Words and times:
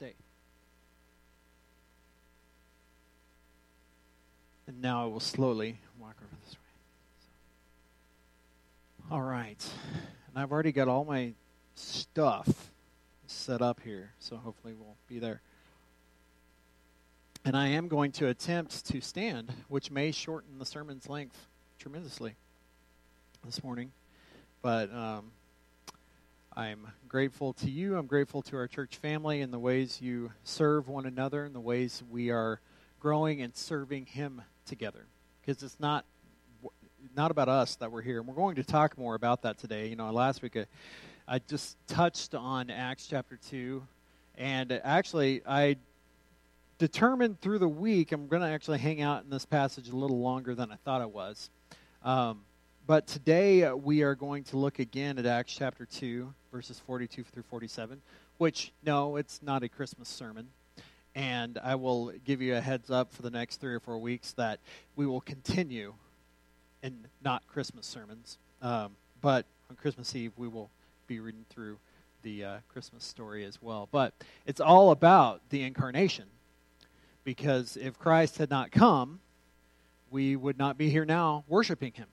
day. 0.00 0.14
And 4.66 4.80
now 4.80 5.04
I 5.04 5.06
will 5.06 5.20
slowly 5.20 5.78
walk 6.00 6.16
over 6.16 6.36
this 6.44 6.54
way. 6.54 6.60
All 9.10 9.22
right. 9.22 9.68
And 10.28 10.38
I've 10.42 10.52
already 10.52 10.72
got 10.72 10.88
all 10.88 11.04
my 11.04 11.34
stuff 11.74 12.70
set 13.26 13.60
up 13.60 13.80
here, 13.84 14.12
so 14.18 14.36
hopefully 14.36 14.72
we'll 14.72 14.96
be 15.06 15.18
there. 15.18 15.42
And 17.44 17.56
I 17.56 17.68
am 17.68 17.88
going 17.88 18.12
to 18.12 18.28
attempt 18.28 18.86
to 18.86 19.00
stand, 19.00 19.52
which 19.68 19.90
may 19.90 20.12
shorten 20.12 20.58
the 20.58 20.66
sermon's 20.66 21.08
length 21.08 21.46
tremendously 21.78 22.34
this 23.44 23.62
morning. 23.62 23.92
But 24.62 24.92
um, 24.92 25.32
I'm 26.56 26.88
grateful 27.06 27.52
to 27.54 27.70
you. 27.70 27.96
I'm 27.96 28.06
grateful 28.06 28.42
to 28.42 28.56
our 28.56 28.66
church 28.66 28.96
family 28.96 29.40
and 29.40 29.52
the 29.52 29.58
ways 29.58 30.00
you 30.00 30.32
serve 30.42 30.88
one 30.88 31.06
another 31.06 31.44
and 31.44 31.54
the 31.54 31.60
ways 31.60 32.02
we 32.10 32.30
are 32.30 32.60
growing 32.98 33.40
and 33.40 33.54
serving 33.54 34.06
Him 34.06 34.42
together. 34.66 35.06
Because 35.40 35.62
it's 35.62 35.78
not 35.78 36.04
not 37.16 37.30
about 37.30 37.48
us 37.48 37.76
that 37.76 37.90
we're 37.90 38.02
here, 38.02 38.18
and 38.18 38.26
we're 38.26 38.34
going 38.34 38.56
to 38.56 38.64
talk 38.64 38.98
more 38.98 39.14
about 39.14 39.42
that 39.42 39.58
today. 39.58 39.86
You 39.86 39.96
know, 39.96 40.10
last 40.10 40.42
week 40.42 40.56
I, 40.56 40.66
I 41.26 41.38
just 41.38 41.76
touched 41.86 42.34
on 42.34 42.68
Acts 42.68 43.06
chapter 43.06 43.36
two, 43.36 43.86
and 44.36 44.72
actually 44.72 45.42
I 45.46 45.76
determined 46.78 47.40
through 47.40 47.60
the 47.60 47.68
week 47.68 48.10
I'm 48.10 48.26
going 48.26 48.42
to 48.42 48.48
actually 48.48 48.78
hang 48.78 49.00
out 49.02 49.22
in 49.22 49.30
this 49.30 49.46
passage 49.46 49.88
a 49.88 49.96
little 49.96 50.20
longer 50.20 50.56
than 50.56 50.72
I 50.72 50.76
thought 50.84 51.00
I 51.00 51.06
was. 51.06 51.48
Um, 52.02 52.40
but 52.90 53.06
today 53.06 53.62
uh, 53.62 53.76
we 53.76 54.02
are 54.02 54.16
going 54.16 54.42
to 54.42 54.56
look 54.56 54.80
again 54.80 55.16
at 55.16 55.24
Acts 55.24 55.54
chapter 55.54 55.86
2, 55.86 56.34
verses 56.50 56.80
42 56.80 57.22
through 57.22 57.44
47, 57.44 58.02
which, 58.38 58.72
no, 58.84 59.14
it's 59.14 59.40
not 59.44 59.62
a 59.62 59.68
Christmas 59.68 60.08
sermon. 60.08 60.48
And 61.14 61.56
I 61.62 61.76
will 61.76 62.12
give 62.24 62.42
you 62.42 62.56
a 62.56 62.60
heads 62.60 62.90
up 62.90 63.12
for 63.12 63.22
the 63.22 63.30
next 63.30 63.60
three 63.60 63.72
or 63.72 63.78
four 63.78 63.96
weeks 64.00 64.32
that 64.32 64.58
we 64.96 65.06
will 65.06 65.20
continue 65.20 65.94
in 66.82 67.06
not 67.22 67.46
Christmas 67.46 67.86
sermons. 67.86 68.38
Um, 68.60 68.96
but 69.20 69.46
on 69.70 69.76
Christmas 69.76 70.16
Eve, 70.16 70.32
we 70.36 70.48
will 70.48 70.68
be 71.06 71.20
reading 71.20 71.44
through 71.48 71.78
the 72.24 72.44
uh, 72.44 72.56
Christmas 72.72 73.04
story 73.04 73.44
as 73.44 73.62
well. 73.62 73.88
But 73.92 74.14
it's 74.46 74.60
all 74.60 74.90
about 74.90 75.42
the 75.50 75.62
incarnation. 75.62 76.24
Because 77.22 77.76
if 77.76 78.00
Christ 78.00 78.38
had 78.38 78.50
not 78.50 78.72
come, 78.72 79.20
we 80.10 80.34
would 80.34 80.58
not 80.58 80.76
be 80.76 80.90
here 80.90 81.04
now 81.04 81.44
worshiping 81.46 81.92
him. 81.92 82.08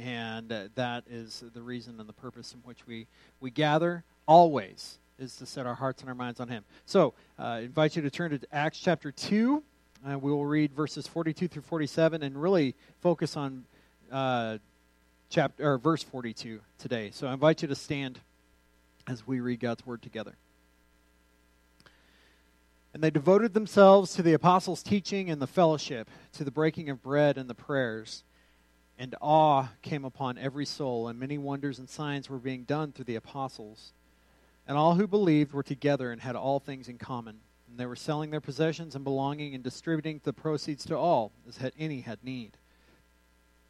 And 0.00 0.50
uh, 0.50 0.68
that 0.76 1.04
is 1.10 1.44
the 1.52 1.60
reason 1.60 2.00
and 2.00 2.08
the 2.08 2.14
purpose 2.14 2.54
in 2.54 2.60
which 2.60 2.86
we, 2.86 3.06
we 3.38 3.50
gather 3.50 4.02
always 4.26 4.98
is 5.18 5.36
to 5.36 5.44
set 5.44 5.66
our 5.66 5.74
hearts 5.74 6.00
and 6.00 6.08
our 6.08 6.14
minds 6.14 6.40
on 6.40 6.48
him. 6.48 6.64
So 6.86 7.12
uh, 7.38 7.42
I 7.42 7.58
invite 7.60 7.96
you 7.96 8.02
to 8.02 8.10
turn 8.10 8.30
to 8.30 8.40
Acts 8.50 8.78
chapter 8.78 9.12
2. 9.12 9.62
Uh, 10.08 10.18
we 10.18 10.30
will 10.30 10.46
read 10.46 10.72
verses 10.72 11.06
42 11.06 11.48
through 11.48 11.62
47 11.62 12.22
and 12.22 12.40
really 12.40 12.74
focus 13.02 13.36
on 13.36 13.64
uh, 14.10 14.56
chapter 15.28 15.70
or 15.70 15.76
verse 15.76 16.02
42 16.02 16.60
today. 16.78 17.10
So 17.12 17.26
I 17.26 17.34
invite 17.34 17.60
you 17.60 17.68
to 17.68 17.74
stand 17.74 18.20
as 19.06 19.26
we 19.26 19.40
read 19.40 19.60
God's 19.60 19.84
word 19.84 20.00
together. 20.00 20.34
And 22.94 23.02
they 23.02 23.10
devoted 23.10 23.52
themselves 23.52 24.14
to 24.14 24.22
the 24.22 24.32
apostles' 24.32 24.82
teaching 24.82 25.28
and 25.28 25.42
the 25.42 25.46
fellowship, 25.46 26.08
to 26.32 26.44
the 26.44 26.50
breaking 26.50 26.88
of 26.88 27.02
bread 27.02 27.36
and 27.36 27.50
the 27.50 27.54
prayers. 27.54 28.24
And 29.00 29.14
awe 29.22 29.68
came 29.80 30.04
upon 30.04 30.36
every 30.36 30.66
soul, 30.66 31.08
and 31.08 31.18
many 31.18 31.38
wonders 31.38 31.78
and 31.78 31.88
signs 31.88 32.28
were 32.28 32.36
being 32.36 32.64
done 32.64 32.92
through 32.92 33.06
the 33.06 33.14
apostles. 33.16 33.94
And 34.68 34.76
all 34.76 34.96
who 34.96 35.06
believed 35.06 35.54
were 35.54 35.62
together 35.62 36.12
and 36.12 36.20
had 36.20 36.36
all 36.36 36.60
things 36.60 36.86
in 36.86 36.98
common. 36.98 37.38
And 37.66 37.78
they 37.78 37.86
were 37.86 37.96
selling 37.96 38.30
their 38.30 38.42
possessions 38.42 38.94
and 38.94 39.02
belonging 39.02 39.54
and 39.54 39.64
distributing 39.64 40.20
the 40.22 40.34
proceeds 40.34 40.84
to 40.84 40.98
all, 40.98 41.32
as 41.48 41.56
had 41.56 41.72
any 41.78 42.02
had 42.02 42.18
need. 42.22 42.58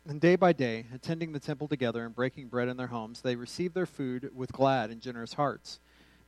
And 0.05 0.21
day 0.21 0.35
by 0.35 0.53
day, 0.53 0.87
attending 0.93 1.31
the 1.31 1.39
temple 1.39 1.69
together 1.69 2.05
and 2.05 2.13
breaking 2.13 2.49
bread 2.49 2.67
in 2.67 2.77
their 2.77 2.89
homes, 2.89 3.21
they 3.21 3.37
received 3.37 3.77
their 3.77 3.87
food 3.87 4.33
with 4.35 4.51
glad 4.51 4.91
and 4.91 5.01
generous 5.01 5.35
hearts, 5.35 5.79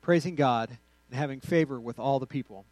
praising 0.01 0.37
God 0.37 0.79
and 1.11 1.19
having 1.19 1.41
favor 1.41 1.81
with 1.81 1.99
all 1.99 2.21
the 2.21 2.27
people. 2.27 2.67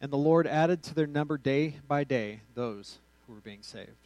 And 0.00 0.12
the 0.12 0.16
Lord 0.16 0.46
added 0.46 0.84
to 0.84 0.94
their 0.94 1.08
number 1.08 1.36
day 1.36 1.80
by 1.88 2.04
day 2.04 2.42
those 2.54 2.98
who 3.26 3.34
were 3.34 3.40
being 3.40 3.62
saved. 3.62 4.03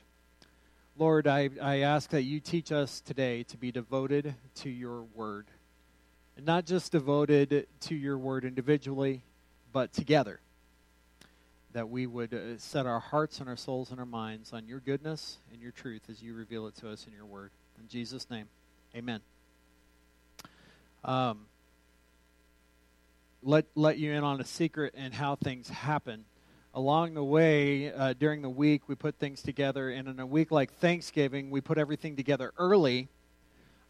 Lord, 0.99 1.29
I, 1.29 1.49
I 1.63 1.79
ask 1.79 2.11
that 2.11 2.23
you 2.23 2.41
teach 2.41 2.73
us 2.73 3.01
today 3.01 3.45
to 3.45 3.57
be 3.57 3.71
devoted 3.71 4.35
to 4.57 4.69
your 4.69 5.03
word. 5.15 5.47
And 6.37 6.45
not 6.45 6.67
just 6.67 6.91
devoted 6.91 7.69
to 7.83 7.95
your 7.95 8.19
word 8.19 8.45
individually, 8.45 9.23
but 9.73 9.93
together. 9.93 10.41
That 11.73 11.89
we 11.89 12.09
would 12.09 12.35
uh, 12.35 12.59
set 12.59 12.87
our 12.87 12.99
hearts 12.99 13.39
and 13.39 13.49
our 13.49 13.57
souls 13.57 13.93
and 13.93 14.01
our 14.01 14.07
minds 14.07 14.53
on 14.53 14.67
your 14.67 14.81
goodness 14.81 15.39
and 15.53 15.63
your 15.63 15.71
truth 15.71 16.03
as 16.11 16.21
you 16.21 16.35
reveal 16.35 16.67
it 16.67 16.75
to 16.77 16.91
us 16.91 17.07
in 17.07 17.13
your 17.13 17.27
word. 17.27 17.53
In 17.81 17.87
Jesus' 17.87 18.29
name, 18.29 18.49
amen. 18.97 19.21
Um, 21.05 21.47
let 23.45 23.67
let 23.77 23.99
you 23.99 24.13
in 24.13 24.25
on 24.25 24.41
a 24.41 24.45
secret 24.45 24.95
and 24.97 25.15
how 25.15 25.37
things 25.37 25.69
happen. 25.69 26.25
Along 26.79 27.15
the 27.15 27.25
way, 27.25 27.93
uh, 27.93 28.13
during 28.13 28.41
the 28.41 28.49
week, 28.49 28.83
we 28.87 28.95
put 28.95 29.19
things 29.19 29.43
together, 29.43 29.91
and 29.91 30.07
in 30.07 30.21
a 30.21 30.25
week 30.25 30.53
like 30.53 30.73
Thanksgiving, 30.75 31.51
we 31.51 31.61
put 31.61 31.77
everything 31.77 32.15
together 32.15 32.53
early. 32.57 33.09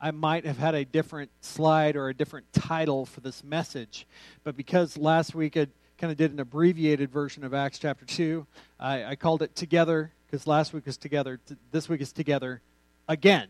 I 0.00 0.10
might 0.10 0.46
have 0.46 0.56
had 0.56 0.74
a 0.74 0.86
different 0.86 1.30
slide 1.42 1.96
or 1.96 2.08
a 2.08 2.14
different 2.14 2.50
title 2.54 3.04
for 3.04 3.20
this 3.20 3.44
message, 3.44 4.06
but 4.42 4.56
because 4.56 4.96
last 4.96 5.34
week 5.34 5.58
I 5.58 5.66
kind 5.98 6.10
of 6.10 6.16
did 6.16 6.32
an 6.32 6.40
abbreviated 6.40 7.12
version 7.12 7.44
of 7.44 7.52
Acts 7.52 7.78
chapter 7.78 8.06
2, 8.06 8.46
I, 8.80 9.04
I 9.04 9.16
called 9.16 9.42
it 9.42 9.54
Together, 9.54 10.10
because 10.26 10.46
last 10.46 10.72
week 10.72 10.86
was 10.86 10.96
Together. 10.96 11.38
This 11.70 11.90
week 11.90 12.00
is 12.00 12.10
Together 12.10 12.62
again. 13.06 13.48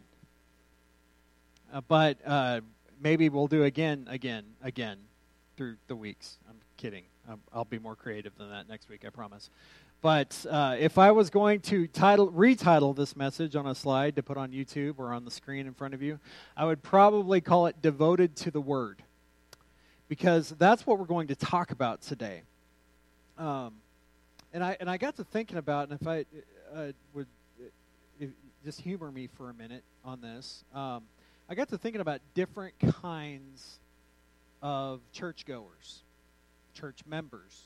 Uh, 1.73 1.81
but 1.87 2.19
uh, 2.27 2.61
maybe 3.01 3.29
we'll 3.29 3.47
do 3.47 3.63
again, 3.63 4.09
again, 4.11 4.43
again 4.65 4.99
through 5.57 5.77
the 5.87 5.95
weeks. 5.95 6.39
I'm 6.49 6.57
kidding. 6.77 7.05
I'll 7.53 7.65
be 7.65 7.79
more 7.79 7.97
creative 7.97 8.37
than 8.37 8.51
that 8.51 8.69
next 8.69 8.89
week, 8.89 9.05
I 9.07 9.11
promise. 9.11 9.51
But 10.01 10.47
uh, 10.49 10.77
if 10.79 10.97
I 10.97 11.11
was 11.11 11.29
going 11.29 11.61
to 11.63 11.87
title, 11.89 12.31
retitle 12.31 12.95
this 12.95 13.17
message 13.17 13.57
on 13.57 13.67
a 13.67 13.75
slide 13.75 14.17
to 14.17 14.23
put 14.23 14.37
on 14.37 14.53
YouTube 14.53 14.99
or 14.99 15.13
on 15.13 15.25
the 15.25 15.31
screen 15.31 15.67
in 15.67 15.75
front 15.75 15.95
of 15.95 16.03
you, 16.03 16.21
I 16.57 16.65
would 16.65 16.83
probably 16.83 17.41
call 17.41 17.67
it 17.67 17.83
Devoted 17.83 18.37
to 18.37 18.51
the 18.51 18.61
Word. 18.61 19.03
Because 20.09 20.55
that's 20.59 20.87
what 20.87 20.99
we're 20.99 21.05
going 21.05 21.29
to 21.29 21.37
talk 21.37 21.71
about 21.71 22.01
today. 22.01 22.43
Um, 23.37 23.75
and, 24.53 24.65
I, 24.65 24.77
and 24.81 24.89
I 24.89 24.97
got 24.97 25.17
to 25.17 25.25
thinking 25.25 25.59
about, 25.59 25.91
and 25.91 26.01
if 26.01 26.07
I 26.07 26.25
uh, 26.75 26.93
would 27.13 27.27
uh, 28.23 28.27
just 28.65 28.81
humor 28.81 29.11
me 29.11 29.29
for 29.37 29.51
a 29.51 29.55
minute 29.55 29.83
on 30.05 30.21
this, 30.21 30.65
um, 30.75 31.03
I 31.49 31.55
got 31.55 31.69
to 31.71 31.79
thinking 31.79 32.01
about 32.01 32.21
different 32.35 32.75
kinds 33.03 33.79
of 34.63 35.01
churchgoers, 35.13 36.03
church 36.79 37.01
members, 37.07 37.63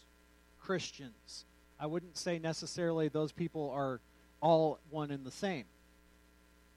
Christians. 0.60 1.44
I 1.78 1.86
wouldn't 1.86 2.16
say 2.16 2.38
necessarily 2.38 3.08
those 3.08 3.32
people 3.32 3.70
are 3.70 4.00
all 4.40 4.78
one 4.90 5.10
and 5.10 5.24
the 5.24 5.30
same. 5.30 5.64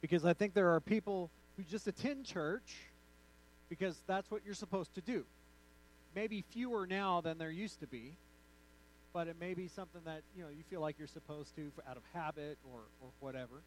Because 0.01 0.25
I 0.25 0.33
think 0.33 0.53
there 0.53 0.73
are 0.73 0.79
people 0.79 1.29
who 1.55 1.63
just 1.63 1.87
attend 1.87 2.25
church 2.25 2.75
because 3.69 4.01
that's 4.07 4.29
what 4.29 4.41
you're 4.45 4.53
supposed 4.53 4.93
to 4.95 5.01
do. 5.01 5.23
Maybe 6.15 6.43
fewer 6.49 6.85
now 6.85 7.21
than 7.21 7.37
there 7.37 7.51
used 7.51 7.79
to 7.79 7.87
be, 7.87 8.17
but 9.13 9.27
it 9.27 9.35
may 9.39 9.53
be 9.53 9.67
something 9.67 10.01
that 10.05 10.21
you 10.35 10.43
know 10.43 10.49
you 10.49 10.63
feel 10.69 10.81
like 10.81 10.95
you're 10.97 11.07
supposed 11.07 11.55
to 11.55 11.71
out 11.89 11.97
of 11.97 12.03
habit 12.13 12.57
or, 12.71 12.79
or 13.01 13.09
whatever. 13.19 13.61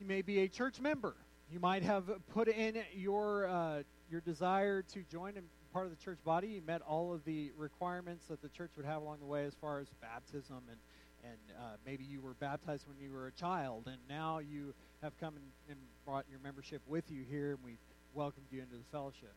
You 0.00 0.06
may 0.06 0.22
be 0.22 0.40
a 0.40 0.48
church 0.48 0.80
member. 0.80 1.14
You 1.50 1.60
might 1.60 1.82
have 1.82 2.04
put 2.32 2.48
in 2.48 2.76
your 2.94 3.48
uh, 3.48 3.82
your 4.10 4.20
desire 4.20 4.82
to 4.82 5.02
join 5.10 5.36
in 5.36 5.42
part 5.76 5.84
of 5.84 5.98
the 5.98 6.02
church 6.02 6.16
body, 6.24 6.48
you 6.48 6.62
met 6.66 6.80
all 6.88 7.12
of 7.12 7.22
the 7.26 7.50
requirements 7.54 8.24
that 8.28 8.40
the 8.40 8.48
church 8.48 8.70
would 8.78 8.86
have 8.86 9.02
along 9.02 9.18
the 9.20 9.26
way 9.26 9.44
as 9.44 9.52
far 9.60 9.78
as 9.78 9.88
baptism 10.00 10.62
and 10.70 10.78
and 11.22 11.58
uh, 11.58 11.62
maybe 11.84 12.02
you 12.04 12.20
were 12.20 12.32
baptized 12.34 12.86
when 12.86 12.96
you 12.98 13.12
were 13.12 13.26
a 13.26 13.32
child, 13.32 13.82
and 13.86 13.96
now 14.08 14.38
you 14.38 14.72
have 15.02 15.12
come 15.18 15.34
and, 15.34 15.44
and 15.68 15.78
brought 16.06 16.24
your 16.30 16.38
membership 16.38 16.80
with 16.86 17.10
you 17.10 17.24
here, 17.28 17.50
and 17.50 17.58
we've 17.64 17.80
welcomed 18.14 18.46
you 18.52 18.60
into 18.62 18.76
the 18.76 18.84
fellowship. 18.92 19.34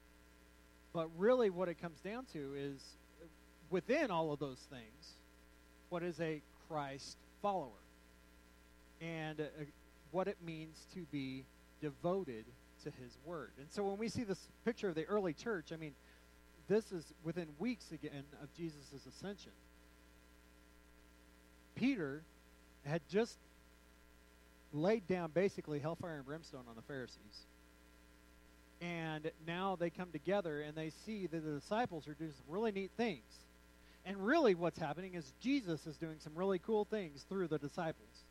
But 0.93 1.09
really, 1.17 1.49
what 1.49 1.67
it 1.67 1.81
comes 1.81 1.99
down 1.99 2.25
to 2.33 2.53
is 2.55 2.79
within 3.71 4.11
all 4.11 4.31
of 4.31 4.39
those 4.39 4.59
things, 4.69 5.15
what 5.89 6.03
is 6.03 6.21
a 6.21 6.41
Christ 6.69 7.17
follower? 7.41 7.81
And 9.01 9.41
uh, 9.41 9.45
what 10.11 10.27
it 10.27 10.37
means 10.45 10.85
to 10.93 11.07
be 11.11 11.43
devoted 11.81 12.45
to 12.83 12.91
his 12.91 13.17
word. 13.25 13.51
And 13.57 13.67
so 13.71 13.83
when 13.83 13.97
we 13.97 14.09
see 14.09 14.23
this 14.23 14.47
picture 14.63 14.89
of 14.89 14.95
the 14.95 15.05
early 15.05 15.33
church, 15.33 15.71
I 15.73 15.75
mean, 15.75 15.93
this 16.69 16.91
is 16.91 17.03
within 17.23 17.47
weeks 17.57 17.91
again 17.91 18.23
of 18.41 18.53
Jesus' 18.55 19.05
ascension. 19.07 19.51
Peter 21.75 22.21
had 22.85 23.01
just 23.09 23.37
laid 24.71 25.05
down 25.07 25.31
basically 25.33 25.79
hellfire 25.79 26.15
and 26.15 26.25
brimstone 26.25 26.63
on 26.69 26.75
the 26.75 26.81
Pharisees. 26.83 27.45
And 28.81 29.29
now 29.45 29.75
they 29.77 29.89
come 29.89 30.11
together 30.11 30.61
and 30.61 30.75
they 30.75 30.91
see 31.05 31.27
that 31.27 31.43
the 31.43 31.59
disciples 31.59 32.07
are 32.07 32.13
doing 32.13 32.31
some 32.31 32.53
really 32.53 32.71
neat 32.71 32.91
things. 32.95 33.39
And 34.05 34.25
really, 34.25 34.55
what's 34.55 34.79
happening 34.79 35.15
is 35.15 35.33
Jesus 35.41 35.85
is 35.85 35.97
doing 35.97 36.15
some 36.19 36.33
really 36.35 36.59
cool 36.59 36.85
things 36.85 37.25
through 37.27 37.47
the 37.47 37.57
disciples. 37.57 38.23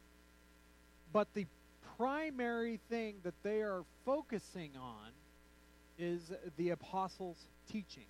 But 1.13 1.29
the 1.35 1.47
primary 1.99 2.81
thing 2.89 3.17
that 3.25 3.35
they 3.43 3.61
are 3.61 3.83
focusing 4.07 4.71
on 4.81 5.11
is 5.99 6.33
the 6.57 6.71
apostles' 6.71 7.45
teaching. 7.71 8.07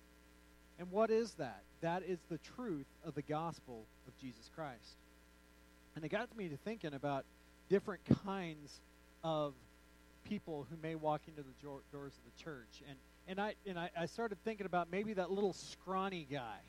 And 0.79 0.89
what 0.91 1.11
is 1.11 1.33
that? 1.33 1.61
That 1.81 2.03
is 2.07 2.19
the 2.29 2.39
truth 2.55 2.87
of 3.05 3.13
the 3.13 3.21
gospel 3.21 3.85
of 4.07 4.17
Jesus 4.17 4.49
Christ. 4.55 4.97
And 5.95 6.05
it 6.05 6.09
got 6.09 6.35
me 6.37 6.47
to 6.47 6.57
thinking 6.57 6.93
about 6.93 7.25
different 7.69 8.01
kinds 8.23 8.79
of 9.23 9.53
people 10.27 10.65
who 10.69 10.77
may 10.81 10.95
walk 10.95 11.21
into 11.27 11.41
the 11.41 11.53
doors 11.61 12.13
of 12.13 12.33
the 12.33 12.43
church. 12.43 12.81
And, 12.87 12.97
and, 13.27 13.41
I, 13.41 13.55
and 13.67 13.77
I, 13.77 13.89
I 13.97 14.05
started 14.05 14.37
thinking 14.43 14.65
about 14.65 14.87
maybe 14.91 15.13
that 15.13 15.31
little 15.31 15.53
scrawny 15.53 16.25
guy 16.31 16.59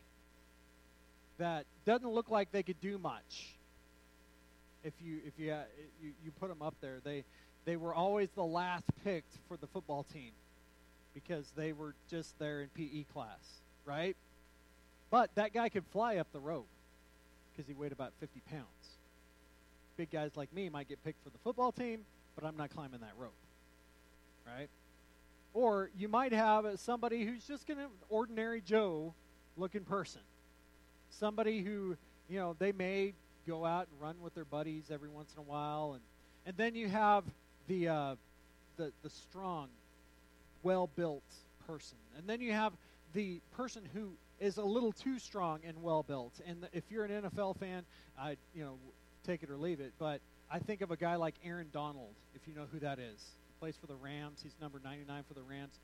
that 1.39 1.65
doesn't 1.85 2.11
look 2.11 2.31
like 2.31 2.53
they 2.53 2.63
could 2.63 2.81
do 2.81 2.99
much. 2.99 3.57
If 4.83 4.95
you 5.03 5.19
if 5.27 5.39
you 5.39 5.53
uh, 5.53 5.63
you, 6.03 6.13
you 6.25 6.31
put 6.41 6.49
them 6.49 6.63
up 6.63 6.75
there, 6.81 7.01
they 7.05 7.25
they 7.67 7.77
were 7.77 7.93
always 7.93 8.31
the 8.35 8.45
last 8.45 8.85
picked 9.05 9.37
for 9.47 9.57
the 9.59 9.67
football 9.67 10.05
team 10.05 10.33
because 11.13 11.53
they 11.57 11.73
were 11.73 11.95
just 12.09 12.39
there 12.39 12.63
in 12.63 12.69
PE 12.69 13.05
class, 13.13 13.61
right? 13.91 14.17
But 15.11 15.35
that 15.35 15.53
guy 15.53 15.69
could 15.69 15.85
fly 15.87 16.17
up 16.17 16.29
the 16.33 16.39
rope 16.39 16.69
because 17.51 17.67
he 17.67 17.75
weighed 17.75 17.93
about 17.93 18.13
50 18.21 18.41
pounds. 18.49 18.65
Big 19.97 20.11
guys 20.11 20.31
like 20.37 20.53
me 20.55 20.69
might 20.69 20.89
get 20.89 21.03
picked 21.05 21.23
for 21.25 21.31
the 21.31 21.39
football 21.39 21.73
team, 21.73 22.05
but 22.37 22.45
I'm 22.45 22.57
not 22.57 22.71
climbing 22.71 23.01
that 23.01 23.13
rope, 23.19 23.35
right? 24.47 24.69
Or 25.53 25.91
you 25.99 26.09
might 26.09 26.33
have 26.33 26.79
somebody 26.79 27.25
who's 27.25 27.45
just 27.45 27.69
an 27.69 27.79
ordinary 28.09 28.61
Joe 28.61 29.13
looking 29.57 29.83
person. 29.83 30.23
Somebody 31.11 31.61
who, 31.63 31.97
you 32.29 32.39
know, 32.39 32.55
they 32.59 32.71
may 32.71 33.15
go 33.49 33.65
out 33.65 33.89
and 33.91 34.01
run 34.01 34.15
with 34.23 34.35
their 34.37 34.45
buddies 34.45 34.85
every 34.93 35.09
once 35.09 35.33
in 35.37 35.41
a 35.41 35.51
while. 35.51 35.95
And, 35.95 36.03
and 36.47 36.57
then 36.57 36.77
you 36.77 36.89
have 36.89 37.25
the, 37.67 37.89
uh, 37.89 38.15
the, 38.77 38.93
the 39.03 39.11
strong, 39.11 39.69
well 40.63 40.89
built 40.95 41.25
person. 41.67 41.99
And 42.17 42.29
then 42.29 42.41
you 42.41 42.53
have 42.53 42.73
the 43.13 43.41
person 43.57 43.83
who 43.93 44.13
is 44.41 44.57
a 44.57 44.65
little 44.65 44.93
too 44.93 45.19
strong 45.19 45.61
and 45.67 45.83
well 45.83 46.03
built. 46.03 46.41
And 46.47 46.69
if 46.73 46.85
you're 46.91 47.05
an 47.05 47.23
NFL 47.23 47.59
fan, 47.59 47.85
I, 48.19 48.37
you 48.55 48.65
know, 48.65 48.79
take 49.25 49.43
it 49.43 49.51
or 49.51 49.57
leave 49.57 49.81
it. 49.81 49.93
But 49.99 50.21
I 50.51 50.59
think 50.59 50.81
of 50.81 50.91
a 50.91 50.97
guy 50.97 51.17
like 51.17 51.35
Aaron 51.45 51.69
Donald, 51.73 52.15
if 52.35 52.49
you 52.49 52.55
know 52.55 52.67
who 52.73 52.79
that 52.81 52.99
is. 52.99 53.19
He 53.49 53.55
plays 53.61 53.77
for 53.81 53.87
the 53.87 53.97
Rams. 53.97 54.41
He's 54.43 54.55
number 54.61 54.81
99 54.83 55.25
for 55.29 55.35
the 55.35 55.43
Rams. 55.43 55.79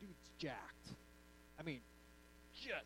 Dude's 0.00 0.30
jacked. 0.38 0.88
I 1.58 1.62
mean, 1.62 1.80
just 2.54 2.84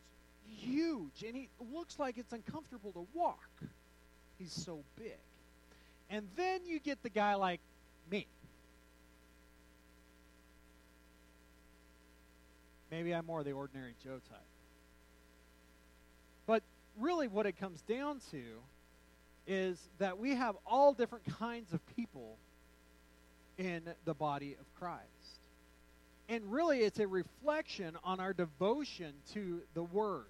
huge. 0.48 1.24
And 1.26 1.34
he 1.34 1.48
looks 1.72 1.98
like 1.98 2.18
it's 2.18 2.32
uncomfortable 2.32 2.92
to 2.92 3.06
walk. 3.14 3.48
He's 4.38 4.52
so 4.52 4.80
big. 4.96 5.18
And 6.10 6.28
then 6.36 6.60
you 6.66 6.78
get 6.78 7.02
the 7.02 7.08
guy 7.08 7.34
like 7.34 7.60
me. 8.10 8.26
Maybe 12.96 13.14
I'm 13.14 13.26
more 13.26 13.44
the 13.44 13.52
ordinary 13.52 13.94
Joe 14.02 14.20
type. 14.30 14.40
But 16.46 16.62
really, 16.98 17.28
what 17.28 17.44
it 17.44 17.60
comes 17.60 17.82
down 17.82 18.22
to 18.30 18.42
is 19.46 19.78
that 19.98 20.16
we 20.16 20.34
have 20.34 20.56
all 20.66 20.94
different 20.94 21.26
kinds 21.38 21.74
of 21.74 21.80
people 21.94 22.38
in 23.58 23.82
the 24.06 24.14
body 24.14 24.56
of 24.58 24.64
Christ. 24.80 25.02
And 26.30 26.50
really, 26.50 26.80
it's 26.80 26.98
a 26.98 27.06
reflection 27.06 27.98
on 28.02 28.18
our 28.18 28.32
devotion 28.32 29.12
to 29.34 29.60
the 29.74 29.82
Word. 29.82 30.24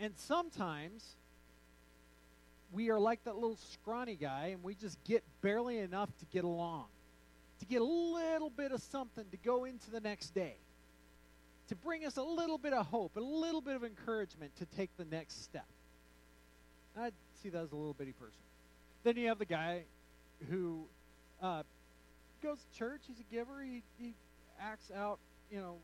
And 0.00 0.12
sometimes 0.16 1.04
we 2.72 2.90
are 2.90 2.98
like 2.98 3.22
that 3.26 3.36
little 3.36 3.58
scrawny 3.70 4.16
guy 4.16 4.46
and 4.46 4.64
we 4.64 4.74
just 4.74 4.98
get 5.04 5.22
barely 5.40 5.78
enough 5.78 6.08
to 6.18 6.24
get 6.32 6.42
along, 6.42 6.86
to 7.60 7.66
get 7.66 7.80
a 7.80 7.84
little 7.84 8.50
bit 8.50 8.72
of 8.72 8.82
something 8.82 9.26
to 9.30 9.36
go 9.36 9.66
into 9.66 9.88
the 9.92 10.00
next 10.00 10.34
day, 10.34 10.56
to 11.70 11.76
bring 11.76 12.04
us 12.04 12.16
a 12.16 12.22
little 12.22 12.58
bit 12.58 12.72
of 12.72 12.84
hope, 12.86 13.16
a 13.16 13.20
little 13.20 13.60
bit 13.60 13.76
of 13.76 13.84
encouragement 13.84 14.50
to 14.56 14.66
take 14.76 14.90
the 14.96 15.04
next 15.04 15.44
step. 15.44 15.66
I 16.98 17.10
see 17.40 17.48
that 17.48 17.62
as 17.62 17.70
a 17.70 17.76
little 17.76 17.94
bitty 17.94 18.10
person. 18.10 18.40
Then 19.04 19.16
you 19.16 19.28
have 19.28 19.38
the 19.38 19.44
guy 19.44 19.84
who 20.50 20.82
uh, 21.40 21.62
goes 22.42 22.58
to 22.58 22.78
church. 22.78 23.02
He's 23.06 23.20
a 23.20 23.34
giver. 23.34 23.62
He, 23.62 23.84
he 24.00 24.14
acts 24.60 24.90
out, 24.90 25.20
you 25.48 25.60
know, 25.60 25.76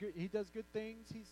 good, 0.00 0.12
he 0.16 0.26
does 0.26 0.50
good 0.50 0.70
things. 0.72 1.06
He's 1.14 1.30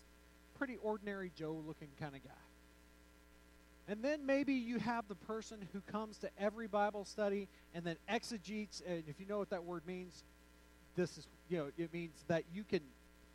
pretty 0.57 0.77
ordinary 0.81 1.29
Joe 1.37 1.61
looking 1.67 1.89
kind 1.99 2.15
of 2.15 2.23
guy. 2.23 3.89
And 3.89 4.01
then 4.01 4.25
maybe 4.25 4.53
you 4.53 4.79
have 4.79 5.09
the 5.09 5.15
person 5.15 5.67
who 5.73 5.81
comes 5.81 6.17
to 6.19 6.29
every 6.39 6.67
Bible 6.67 7.03
study 7.03 7.49
and 7.75 7.83
then 7.83 7.97
exegetes, 8.09 8.81
and 8.87 9.03
if 9.09 9.19
you 9.19 9.25
know 9.25 9.37
what 9.37 9.49
that 9.49 9.65
word 9.65 9.85
means, 9.85 10.23
this 10.95 11.17
is, 11.17 11.27
you 11.49 11.57
know, 11.57 11.67
it 11.77 11.93
means 11.93 12.23
that 12.29 12.43
you 12.53 12.63
can 12.63 12.79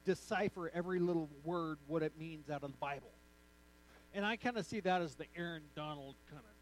decipher 0.05 0.71
every 0.75 0.99
little 0.99 1.29
word, 1.45 1.79
what 1.87 2.03
it 2.03 2.13
means 2.19 2.51
out 2.51 2.63
of 2.63 2.73
the 2.73 2.79
Bible. 2.79 3.11
And 4.15 4.27
I 4.27 4.37
kind 4.37 4.59
of 4.59 4.67
see 4.67 4.81
that 4.81 5.01
as 5.01 5.15
the 5.15 5.27
Aaron 5.37 5.63
Donald 5.75 6.15
kind 6.29 6.43
of 6.43 6.53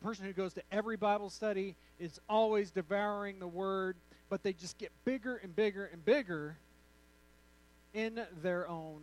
person 0.00 0.24
who 0.24 0.32
goes 0.32 0.54
to 0.54 0.62
every 0.72 0.96
Bible 0.96 1.30
study, 1.30 1.76
is 1.98 2.20
always 2.28 2.70
devouring 2.70 3.38
the 3.38 3.46
Word, 3.46 3.96
but 4.28 4.42
they 4.42 4.52
just 4.52 4.78
get 4.78 4.90
bigger 5.04 5.36
and 5.36 5.54
bigger 5.54 5.86
and 5.92 6.04
bigger 6.04 6.56
in 7.92 8.20
their 8.42 8.68
own 8.68 9.02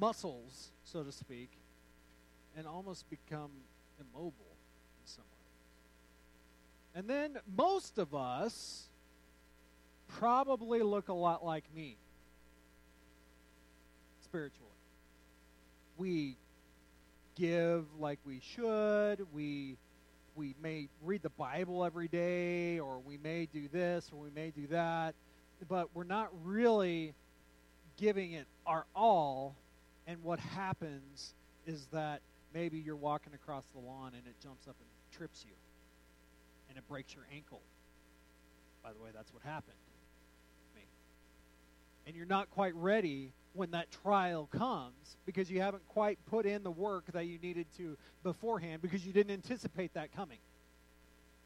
muscles, 0.00 0.70
so 0.84 1.02
to 1.02 1.12
speak, 1.12 1.50
and 2.56 2.66
almost 2.66 3.08
become 3.10 3.50
immobile 4.00 4.56
in 5.00 5.06
some 5.06 5.24
ways. 5.24 6.94
And 6.94 7.08
then 7.08 7.38
most 7.56 7.98
of 7.98 8.14
us 8.14 8.88
probably 10.18 10.82
look 10.82 11.08
a 11.08 11.14
lot 11.14 11.44
like 11.44 11.64
me 11.74 11.96
spiritually. 14.24 14.68
We 15.98 16.36
give 17.36 17.84
like 17.98 18.18
we 18.24 18.40
should. 18.40 19.26
We 19.32 19.76
we 20.34 20.54
may 20.62 20.88
read 21.04 21.22
the 21.22 21.30
Bible 21.30 21.84
every 21.84 22.08
day, 22.08 22.78
or 22.78 22.98
we 23.00 23.18
may 23.18 23.46
do 23.52 23.68
this, 23.68 24.08
or 24.12 24.18
we 24.18 24.30
may 24.30 24.50
do 24.50 24.66
that, 24.68 25.14
but 25.68 25.88
we're 25.92 26.04
not 26.04 26.30
really 26.42 27.12
giving 27.98 28.32
it 28.32 28.46
our 28.66 28.86
all. 28.96 29.54
And 30.06 30.22
what 30.22 30.40
happens 30.40 31.34
is 31.66 31.86
that 31.92 32.22
maybe 32.54 32.78
you're 32.78 32.96
walking 32.96 33.34
across 33.34 33.64
the 33.74 33.80
lawn 33.80 34.12
and 34.16 34.26
it 34.26 34.34
jumps 34.42 34.66
up 34.66 34.76
and 34.80 34.88
trips 35.18 35.44
you, 35.46 35.54
and 36.70 36.78
it 36.78 36.88
breaks 36.88 37.14
your 37.14 37.24
ankle. 37.34 37.60
By 38.82 38.92
the 38.94 38.98
way, 38.98 39.10
that's 39.14 39.32
what 39.34 39.42
happened. 39.42 39.76
And 42.06 42.16
you're 42.16 42.26
not 42.26 42.50
quite 42.50 42.74
ready 42.74 43.32
when 43.54 43.72
that 43.72 43.90
trial 44.02 44.48
comes 44.50 45.16
because 45.26 45.50
you 45.50 45.60
haven't 45.60 45.86
quite 45.88 46.18
put 46.26 46.46
in 46.46 46.62
the 46.62 46.70
work 46.70 47.04
that 47.12 47.26
you 47.26 47.38
needed 47.38 47.66
to 47.76 47.96
beforehand 48.22 48.82
because 48.82 49.06
you 49.06 49.12
didn't 49.12 49.32
anticipate 49.32 49.94
that 49.94 50.14
coming. 50.14 50.38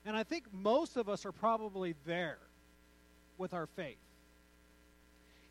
And 0.05 0.17
I 0.17 0.23
think 0.23 0.45
most 0.53 0.97
of 0.97 1.09
us 1.09 1.27
are 1.27 1.33
probably 1.33 1.95
there 2.07 2.39
with 3.39 3.53
our 3.53 3.67
faith. 3.67 3.99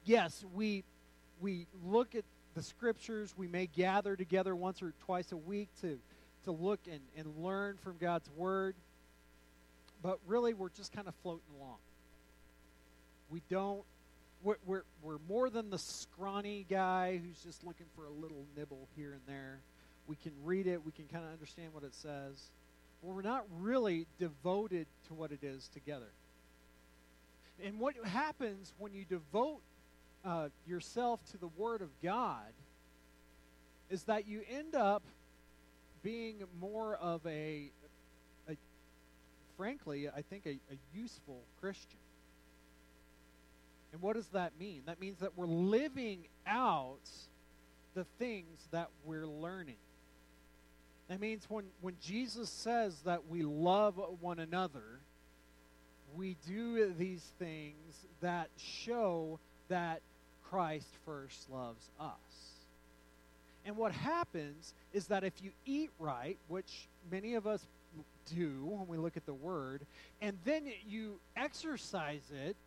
Yes, 0.06 0.46
we 0.54 0.84
we 1.42 1.68
look 1.84 2.16
at 2.16 2.24
the 2.54 2.64
scriptures, 2.64 3.34
we 3.36 3.48
may 3.48 3.68
gather 3.68 4.16
together 4.16 4.56
once 4.56 4.82
or 4.82 4.94
twice 5.06 5.34
a 5.34 5.38
week 5.38 5.68
to 5.82 6.00
to 6.46 6.52
look 6.52 6.80
and, 6.90 7.02
and 7.18 7.44
learn 7.44 7.78
from 7.84 7.98
God's 7.98 8.30
word. 8.32 8.76
But 10.02 10.20
really 10.26 10.54
we're 10.54 10.70
just 10.70 10.94
kind 10.94 11.08
of 11.08 11.16
floating 11.22 11.44
along. 11.60 11.78
We 13.30 13.42
don't 13.50 13.84
we're, 14.46 14.58
we're, 14.66 14.84
we're 15.02 15.18
more 15.28 15.50
than 15.50 15.72
the 15.72 15.80
scrawny 15.80 16.66
guy 16.70 17.18
who's 17.18 17.40
just 17.44 17.66
looking 17.66 17.88
for 17.96 18.06
a 18.06 18.12
little 18.12 18.46
nibble 18.56 18.88
here 18.96 19.12
and 19.12 19.22
there. 19.28 19.60
We 20.08 20.16
can 20.18 20.34
read 20.44 20.68
it, 20.68 20.86
we 20.86 20.92
can 20.92 21.06
kind 21.06 21.26
of 21.26 21.32
understand 21.32 21.74
what 21.74 21.84
it 21.84 21.96
says. 21.96 22.52
But 23.02 23.10
we're 23.10 23.24
not 23.24 23.46
really 23.60 24.06
devoted 24.20 24.86
to 25.08 25.16
what 25.16 25.32
it 25.32 25.44
is 25.44 25.68
together. 25.74 26.12
And 27.64 27.80
what 27.80 27.96
happens 28.06 28.72
when 28.78 28.94
you 28.94 29.04
devote 29.06 29.62
uh, 30.24 30.50
yourself 30.68 31.20
to 31.32 31.38
the 31.38 31.48
Word 31.48 31.82
of 31.82 31.90
God 32.04 32.54
is 33.90 34.04
that 34.04 34.28
you 34.28 34.42
end 34.50 34.76
up 34.76 35.02
being 36.04 36.44
more 36.60 36.96
of 36.96 37.26
a, 37.26 37.72
a 38.48 38.56
frankly, 39.58 40.08
I 40.08 40.22
think, 40.22 40.46
a, 40.46 40.60
a 40.72 40.78
useful 40.94 41.42
Christian. 41.60 41.98
And 43.96 44.02
what 44.02 44.18
does 44.18 44.28
that 44.34 44.52
mean? 44.60 44.82
That 44.88 45.00
means 45.00 45.20
that 45.20 45.38
we're 45.38 45.46
living 45.46 46.26
out 46.46 47.10
the 47.94 48.04
things 48.20 48.68
that 48.72 48.90
we're 49.06 49.26
learning. 49.26 49.78
That 51.08 51.22
means 51.22 51.46
when, 51.48 51.64
when 51.80 51.96
Jesus 52.02 52.50
says 52.50 53.00
that 53.06 53.30
we 53.30 53.44
love 53.44 53.98
one 54.20 54.40
another, 54.40 55.00
we 56.14 56.36
do 56.46 56.94
these 57.00 57.24
things 57.40 58.06
that 58.20 58.50
show 58.58 59.40
that 59.70 60.02
Christ 60.44 60.90
first 61.06 61.50
loves 61.50 61.90
us. 61.98 62.10
And 63.66 63.78
what 63.78 63.94
happens 63.94 64.74
is 64.92 65.08
that 65.08 65.24
if 65.24 65.42
you 65.42 65.52
eat 65.66 65.90
right, 66.00 66.38
which 66.50 66.90
many 67.10 67.36
of 67.36 67.48
us 67.48 67.66
do 68.36 68.60
when 68.66 68.90
we 68.90 68.98
look 68.98 69.16
at 69.16 69.26
the 69.26 69.34
word, 69.34 69.86
and 70.22 70.38
then 70.44 70.64
you 70.86 71.18
exercise 71.38 72.30
it, 72.46 72.58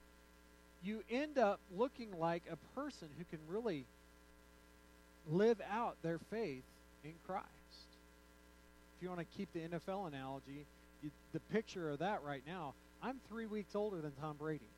you 0.83 1.03
end 1.11 1.39
up 1.39 1.61
looking 1.77 2.19
like 2.19 2.43
a 2.51 2.57
person 2.79 3.09
who 3.19 3.25
can 3.25 3.39
really 3.49 3.85
live 5.31 5.61
out 5.71 5.97
their 6.03 6.19
faith 6.31 6.63
in 7.05 7.13
Christ. 7.27 7.47
If 8.97 9.03
you 9.03 9.09
want 9.09 9.21
to 9.21 9.37
keep 9.37 9.53
the 9.53 9.61
NFL 9.61 10.09
analogy, 10.09 10.67
you, 11.03 11.11
the 11.33 11.41
picture 11.53 11.91
of 11.91 11.99
that 12.01 12.23
right 12.23 12.43
now, 12.47 12.75
I'm 13.03 13.21
three 13.29 13.47
weeks 13.47 13.75
older 13.75 14.01
than 14.01 14.13
Tom 14.21 14.37
Brady. 14.37 14.71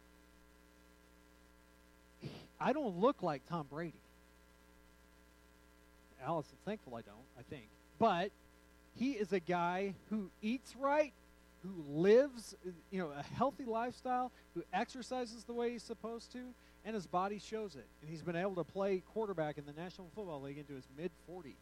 I 2.61 2.73
don't 2.73 2.99
look 2.99 3.23
like 3.23 3.43
Tom 3.49 3.67
Brady. 3.71 3.95
Allison's 6.23 6.61
thankful 6.67 6.95
I 6.95 7.01
don't, 7.01 7.17
I 7.39 7.43
think. 7.49 7.65
But 7.99 8.31
he 8.97 9.13
is 9.13 9.33
a 9.33 9.41
guy 9.41 9.95
who 10.11 10.31
eats 10.43 10.75
right, 10.79 11.13
who 11.63 11.85
lives, 11.89 12.55
you 12.91 12.99
know, 12.99 13.11
a 13.17 13.23
healthy 13.35 13.65
lifestyle, 13.65 14.33
who 14.55 14.63
exercises 14.73 15.45
the 15.45 15.53
way 15.53 15.73
he's 15.73 15.83
supposed 15.83 16.33
to, 16.33 16.39
and 16.85 16.95
his 16.95 17.07
body 17.07 17.39
shows 17.39 17.75
it. 17.75 17.87
And 18.01 18.11
he's 18.11 18.23
been 18.23 18.37
able 18.37 18.55
to 18.57 18.65
play 18.65 19.03
quarterback 19.13 19.59
in 19.59 19.67
the 19.67 19.73
National 19.73 20.09
Football 20.15 20.43
League 20.43 20.59
into 20.59 20.75
his 20.75 20.89
mid 20.97 21.11
40s. 21.31 21.53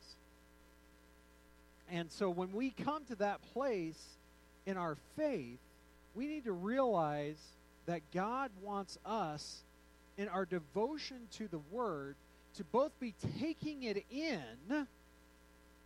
And 1.90 2.10
so 2.10 2.30
when 2.30 2.52
we 2.52 2.70
come 2.70 3.04
to 3.06 3.16
that 3.16 3.40
place 3.52 4.00
in 4.66 4.76
our 4.76 4.96
faith, 5.16 5.58
we 6.14 6.26
need 6.26 6.44
to 6.44 6.52
realize 6.52 7.38
that 7.86 8.02
God 8.12 8.50
wants 8.62 8.98
us 9.04 9.62
in 10.16 10.28
our 10.28 10.44
devotion 10.44 11.28
to 11.32 11.48
the 11.48 11.60
Word 11.70 12.16
to 12.56 12.64
both 12.64 12.92
be 13.00 13.14
taking 13.38 13.84
it 13.84 14.04
in 14.10 14.86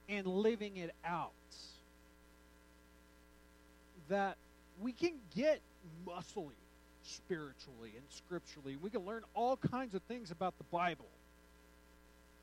and 0.09 0.27
living 0.27 0.77
it 0.77 0.95
out. 1.05 1.33
That 4.13 4.37
we 4.79 4.93
can 4.93 5.15
get 5.35 5.63
muscly 6.07 6.53
spiritually 7.03 7.93
and 7.97 8.05
scripturally. 8.11 8.77
We 8.77 8.91
can 8.91 9.07
learn 9.07 9.23
all 9.33 9.57
kinds 9.57 9.95
of 9.95 10.03
things 10.03 10.31
about 10.31 10.59
the 10.59 10.65
Bible. 10.65 11.09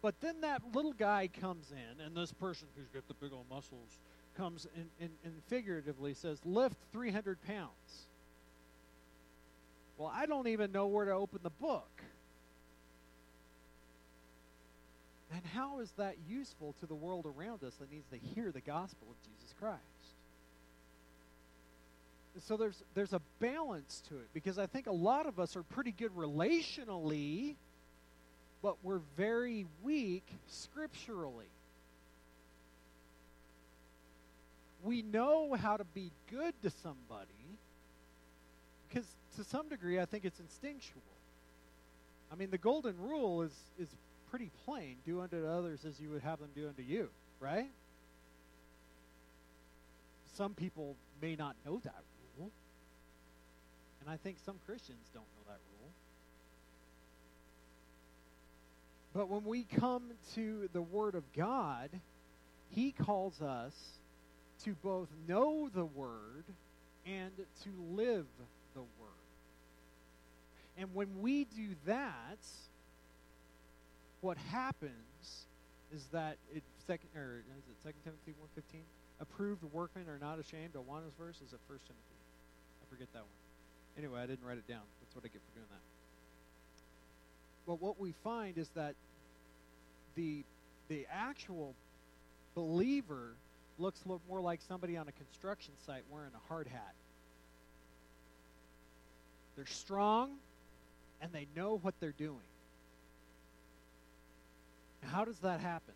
But 0.02 0.20
then 0.20 0.42
that 0.42 0.64
little 0.74 0.94
guy 0.94 1.30
comes 1.40 1.72
in, 1.72 2.04
and 2.04 2.18
this 2.18 2.34
person 2.34 2.68
who's 2.76 2.88
got 2.88 3.08
the 3.08 3.14
big 3.14 3.32
old 3.32 3.46
muscles 3.52 4.00
comes 4.36 4.66
and, 4.76 4.90
and, 5.00 5.12
and 5.24 5.34
figuratively 5.48 6.16
says, 6.16 6.40
Lift 6.44 6.76
300 6.92 7.38
pounds. 7.44 8.08
Well, 10.00 10.12
I 10.12 10.26
don't 10.26 10.48
even 10.48 10.72
know 10.72 10.88
where 10.88 11.06
to 11.06 11.12
open 11.12 11.42
the 11.44 11.52
book. 11.52 12.02
And 15.32 15.46
how 15.54 15.82
is 15.82 15.92
that 15.98 16.16
useful 16.28 16.74
to 16.80 16.88
the 16.88 16.96
world 16.96 17.28
around 17.28 17.64
us 17.64 17.76
that 17.76 17.92
needs 17.92 18.08
to 18.08 18.18
hear 18.18 18.52
the 18.52 18.62
gospel 18.62 19.08
of 19.12 19.22
Jesus 19.22 19.54
Christ? 19.60 19.99
So 22.46 22.58
there's 22.58 22.82
there's 22.94 23.14
a 23.14 23.22
balance 23.40 24.02
to 24.10 24.16
it 24.16 24.28
because 24.34 24.58
I 24.58 24.66
think 24.66 24.88
a 24.88 24.92
lot 24.92 25.26
of 25.26 25.40
us 25.40 25.56
are 25.56 25.64
pretty 25.64 25.92
good 25.92 26.16
relationally, 26.16 27.56
but 28.62 28.78
we're 28.84 29.02
very 29.18 29.66
weak 29.84 30.26
scripturally. 30.48 31.50
We 34.84 35.02
know 35.02 35.54
how 35.54 35.78
to 35.78 35.84
be 35.84 36.12
good 36.30 36.54
to 36.64 36.70
somebody 36.70 37.30
because 38.88 39.06
to 39.38 39.44
some 39.44 39.68
degree 39.68 40.00
I 40.00 40.06
think 40.06 40.26
it's 40.26 40.40
instinctual. 40.40 41.02
I 42.32 42.36
mean 42.36 42.52
the 42.52 42.58
golden 42.58 42.96
rule 43.00 43.42
is 43.42 43.54
is 43.78 43.90
pretty 44.30 44.50
plain 44.66 44.98
do 45.06 45.22
unto 45.22 45.46
others 45.46 45.86
as 45.86 46.00
you 46.00 46.10
would 46.12 46.22
have 46.22 46.40
them 46.40 46.50
do 46.56 46.68
unto 46.68 46.84
you, 46.84 47.10
right? 47.40 47.70
Some 50.36 50.54
people 50.54 50.96
may 51.22 51.36
not 51.36 51.56
know 51.66 51.82
that. 51.84 52.04
And 54.02 54.10
I 54.10 54.18
think 54.18 54.38
some 54.46 54.56
Christians 54.66 55.10
don't 55.14 55.24
know 55.24 55.44
that 55.48 55.60
rule. 55.80 55.90
But 59.14 59.30
when 59.30 59.44
we 59.46 59.64
come 59.64 60.04
to 60.36 60.70
the 60.72 60.82
Word 60.82 61.16
of 61.16 61.24
God, 61.34 61.90
He 62.70 62.92
calls 62.92 63.42
us 63.42 63.74
to 64.64 64.76
both 64.84 65.10
know 65.28 65.70
the 65.74 65.86
Word 65.86 66.46
and 67.06 67.32
to 67.64 67.70
live 67.96 68.26
the 68.74 68.82
Word. 68.82 69.10
And 70.78 70.94
when 70.94 71.22
we 71.22 71.46
do 71.46 71.76
that, 71.86 72.38
what 74.22 74.38
happens 74.38 75.46
is 75.94 76.06
that 76.12 76.38
it 76.54 76.64
second 76.88 77.10
or 77.16 77.42
is 77.58 77.64
it 77.70 77.84
Second 77.84 78.02
Timothy 78.04 78.34
one 78.40 78.50
fifteen? 78.56 78.84
Approved 79.20 79.64
workmen 79.74 80.08
are 80.08 80.20
not 80.20 80.40
ashamed. 80.40 80.74
Awana's 80.76 81.14
verse 81.20 81.36
is 81.46 81.52
it 81.52 81.60
First 81.68 81.86
Timothy? 81.88 82.20
I 82.82 82.90
forget 82.90 83.08
that 83.14 83.20
one. 83.20 83.49
Anyway, 83.98 84.20
I 84.20 84.26
didn't 84.26 84.46
write 84.46 84.58
it 84.58 84.68
down. 84.68 84.82
That's 85.02 85.16
what 85.16 85.26
I 85.26 85.28
get 85.28 85.42
for 85.42 85.56
doing 85.56 85.68
that. 85.70 85.82
But 87.68 87.82
what 87.82 88.00
we 88.00 88.14
find 88.24 88.58
is 88.58 88.70
that 88.70 88.96
the 90.16 90.44
the 90.88 91.06
actual 91.12 91.76
believer 92.56 93.36
looks 93.78 94.04
more 94.28 94.42
like 94.42 94.60
somebody 94.68 94.98
on 94.98 95.08
a 95.08 95.12
construction 95.12 95.74
site 95.86 96.04
wearing 96.10 96.32
a 96.34 96.48
hard 96.48 96.68
hat. 96.68 96.94
They're 99.56 99.66
strong 99.66 100.32
and 101.22 101.32
they 101.32 101.48
know 101.56 101.80
what 101.82 101.94
they're 102.00 102.12
doing. 102.12 102.38
How 105.06 105.26
does 105.26 105.40
that 105.40 105.60
happen? 105.60 105.94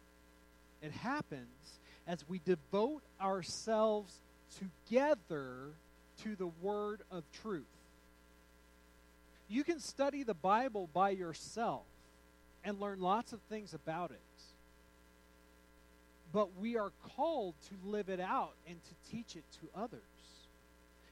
It 0.81 0.91
happens 0.91 1.79
as 2.07 2.27
we 2.27 2.39
devote 2.45 3.03
ourselves 3.21 4.13
together 4.59 5.71
to 6.23 6.35
the 6.35 6.47
word 6.61 7.01
of 7.11 7.23
truth. 7.41 7.63
You 9.47 9.63
can 9.63 9.79
study 9.79 10.23
the 10.23 10.33
Bible 10.33 10.89
by 10.93 11.11
yourself 11.11 11.83
and 12.63 12.79
learn 12.79 12.99
lots 12.99 13.33
of 13.33 13.39
things 13.49 13.73
about 13.73 14.11
it. 14.11 14.19
But 16.31 16.57
we 16.57 16.77
are 16.77 16.91
called 17.15 17.53
to 17.69 17.89
live 17.89 18.09
it 18.09 18.19
out 18.19 18.53
and 18.67 18.77
to 18.83 19.11
teach 19.11 19.35
it 19.35 19.43
to 19.61 19.79
others. 19.79 20.01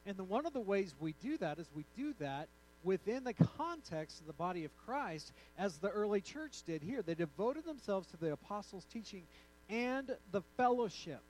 And 0.05 0.17
the, 0.17 0.23
one 0.23 0.45
of 0.45 0.53
the 0.53 0.59
ways 0.59 0.95
we 0.99 1.13
do 1.21 1.37
that 1.37 1.59
is 1.59 1.67
we 1.75 1.85
do 1.95 2.13
that 2.19 2.47
within 2.83 3.23
the 3.23 3.33
context 3.33 4.19
of 4.19 4.27
the 4.27 4.33
body 4.33 4.65
of 4.65 4.71
Christ, 4.85 5.31
as 5.57 5.77
the 5.77 5.89
early 5.89 6.21
church 6.21 6.63
did 6.65 6.81
here. 6.81 7.03
They 7.03 7.13
devoted 7.13 7.65
themselves 7.65 8.07
to 8.07 8.17
the 8.17 8.31
apostles' 8.31 8.87
teaching 8.91 9.23
and 9.69 10.09
the 10.31 10.41
fellowship. 10.57 11.21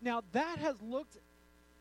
Now, 0.00 0.22
that 0.32 0.58
has 0.58 0.80
looked 0.80 1.16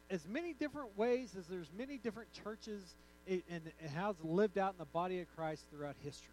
as 0.10 0.28
many 0.28 0.54
different 0.54 0.98
ways 0.98 1.36
as 1.38 1.46
there's 1.46 1.70
many 1.78 1.98
different 1.98 2.30
churches 2.44 2.96
and 3.28 3.42
it 3.50 3.90
has 3.96 4.16
lived 4.24 4.58
out 4.58 4.74
in 4.74 4.78
the 4.78 4.86
body 4.86 5.20
of 5.20 5.28
Christ 5.36 5.66
throughout 5.72 5.96
history. 6.04 6.30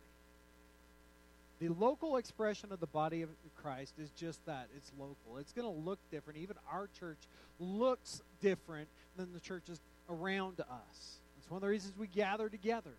The 1.60 1.68
local 1.68 2.16
expression 2.16 2.72
of 2.72 2.80
the 2.80 2.88
body 2.88 3.22
of 3.22 3.28
Christ 3.56 3.94
is 3.98 4.10
just 4.10 4.44
that. 4.46 4.68
It's 4.76 4.90
local. 4.98 5.38
It's 5.38 5.52
going 5.52 5.72
to 5.72 5.80
look 5.80 6.00
different. 6.10 6.40
Even 6.40 6.56
our 6.70 6.88
church 6.98 7.18
looks 7.60 8.20
different 8.40 8.88
than 9.16 9.32
the 9.32 9.38
churches 9.40 9.80
around 10.10 10.60
us. 10.60 11.20
It's 11.38 11.48
one 11.48 11.58
of 11.58 11.62
the 11.62 11.68
reasons 11.68 11.94
we 11.96 12.08
gather 12.08 12.48
together. 12.48 12.94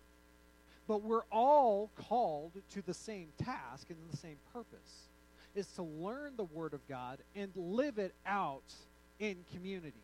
But 0.86 1.02
we're 1.02 1.24
all 1.30 1.90
called 2.08 2.52
to 2.72 2.82
the 2.82 2.94
same 2.94 3.28
task 3.38 3.88
and 3.90 3.98
the 4.10 4.16
same 4.16 4.36
purpose 4.52 5.08
is 5.54 5.66
to 5.68 5.82
learn 5.82 6.32
the 6.36 6.44
Word 6.44 6.74
of 6.74 6.86
God 6.88 7.18
and 7.36 7.50
live 7.54 7.98
it 7.98 8.14
out 8.26 8.72
in 9.18 9.44
community. 9.52 10.03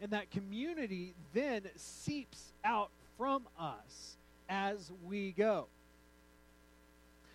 And 0.00 0.12
that 0.12 0.30
community 0.30 1.14
then 1.34 1.62
seeps 1.76 2.52
out 2.64 2.90
from 3.18 3.46
us 3.58 4.16
as 4.48 4.90
we 5.04 5.32
go. 5.32 5.66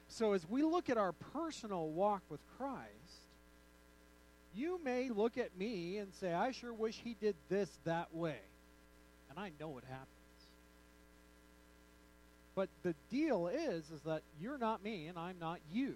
So, 0.07 0.33
as 0.33 0.49
we 0.49 0.63
look 0.63 0.89
at 0.89 0.97
our 0.97 1.11
personal 1.11 1.89
walk 1.89 2.21
with 2.29 2.39
Christ, 2.57 2.89
you 4.55 4.79
may 4.83 5.09
look 5.09 5.37
at 5.37 5.57
me 5.57 5.97
and 5.97 6.13
say, 6.13 6.33
I 6.33 6.51
sure 6.51 6.73
wish 6.73 7.01
he 7.03 7.15
did 7.19 7.35
this 7.49 7.69
that 7.83 8.13
way 8.15 8.37
and 9.35 9.43
I 9.43 9.51
know 9.59 9.77
it 9.77 9.83
happens. 9.89 10.09
But 12.55 12.69
the 12.83 12.95
deal 13.11 13.47
is, 13.47 13.89
is 13.91 14.01
that 14.05 14.21
you're 14.39 14.57
not 14.57 14.83
me 14.83 15.07
and 15.07 15.17
I'm 15.17 15.37
not 15.39 15.59
you. 15.73 15.95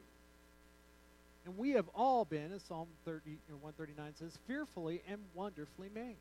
And 1.46 1.58
we 1.58 1.72
have 1.72 1.88
all 1.96 2.26
been, 2.26 2.52
as 2.52 2.62
Psalm 2.64 2.88
30, 3.06 3.38
139 3.62 4.14
says, 4.16 4.38
fearfully 4.46 5.02
and 5.10 5.20
wonderfully 5.34 5.90
made. 5.94 6.18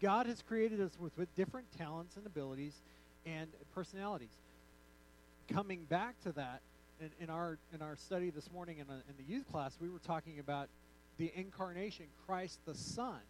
God 0.00 0.26
has 0.26 0.42
created 0.42 0.80
us 0.80 0.96
with, 0.98 1.16
with 1.18 1.34
different 1.36 1.66
talents 1.76 2.16
and 2.16 2.26
abilities 2.26 2.74
and 3.26 3.48
personalities. 3.74 4.36
Coming 5.48 5.84
back 5.84 6.20
to 6.22 6.32
that, 6.32 6.60
in, 7.00 7.10
in 7.20 7.30
our 7.30 7.58
in 7.74 7.82
our 7.82 7.96
study 7.96 8.30
this 8.30 8.50
morning 8.52 8.78
in, 8.78 8.86
a, 8.88 8.94
in 8.94 9.16
the 9.16 9.24
youth 9.24 9.50
class, 9.50 9.76
we 9.80 9.88
were 9.88 9.98
talking 9.98 10.38
about 10.38 10.68
the 11.18 11.32
incarnation, 11.34 12.06
Christ 12.26 12.58
the 12.66 12.74
Son. 12.74 13.20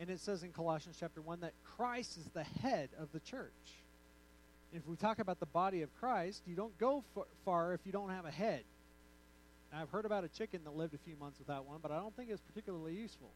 And 0.00 0.10
it 0.10 0.20
says 0.20 0.42
in 0.44 0.52
Colossians 0.52 0.96
chapter 0.98 1.20
1 1.20 1.40
that 1.40 1.52
Christ 1.76 2.18
is 2.18 2.24
the 2.32 2.44
head 2.44 2.88
of 3.00 3.08
the 3.12 3.20
church. 3.20 3.50
If 4.72 4.86
we 4.86 4.96
talk 4.96 5.18
about 5.18 5.40
the 5.40 5.46
body 5.46 5.82
of 5.82 5.88
Christ, 5.98 6.42
you 6.46 6.54
don't 6.54 6.76
go 6.78 7.02
far 7.44 7.72
if 7.74 7.80
you 7.84 7.90
don't 7.90 8.10
have 8.10 8.24
a 8.24 8.30
head. 8.30 8.62
Now, 9.72 9.82
I've 9.82 9.90
heard 9.90 10.04
about 10.04 10.24
a 10.24 10.28
chicken 10.28 10.60
that 10.64 10.76
lived 10.76 10.94
a 10.94 10.98
few 10.98 11.16
months 11.16 11.38
without 11.38 11.66
one, 11.66 11.78
but 11.82 11.90
I 11.90 11.96
don't 11.96 12.14
think 12.16 12.30
it's 12.30 12.40
particularly 12.40 12.94
useful. 12.94 13.30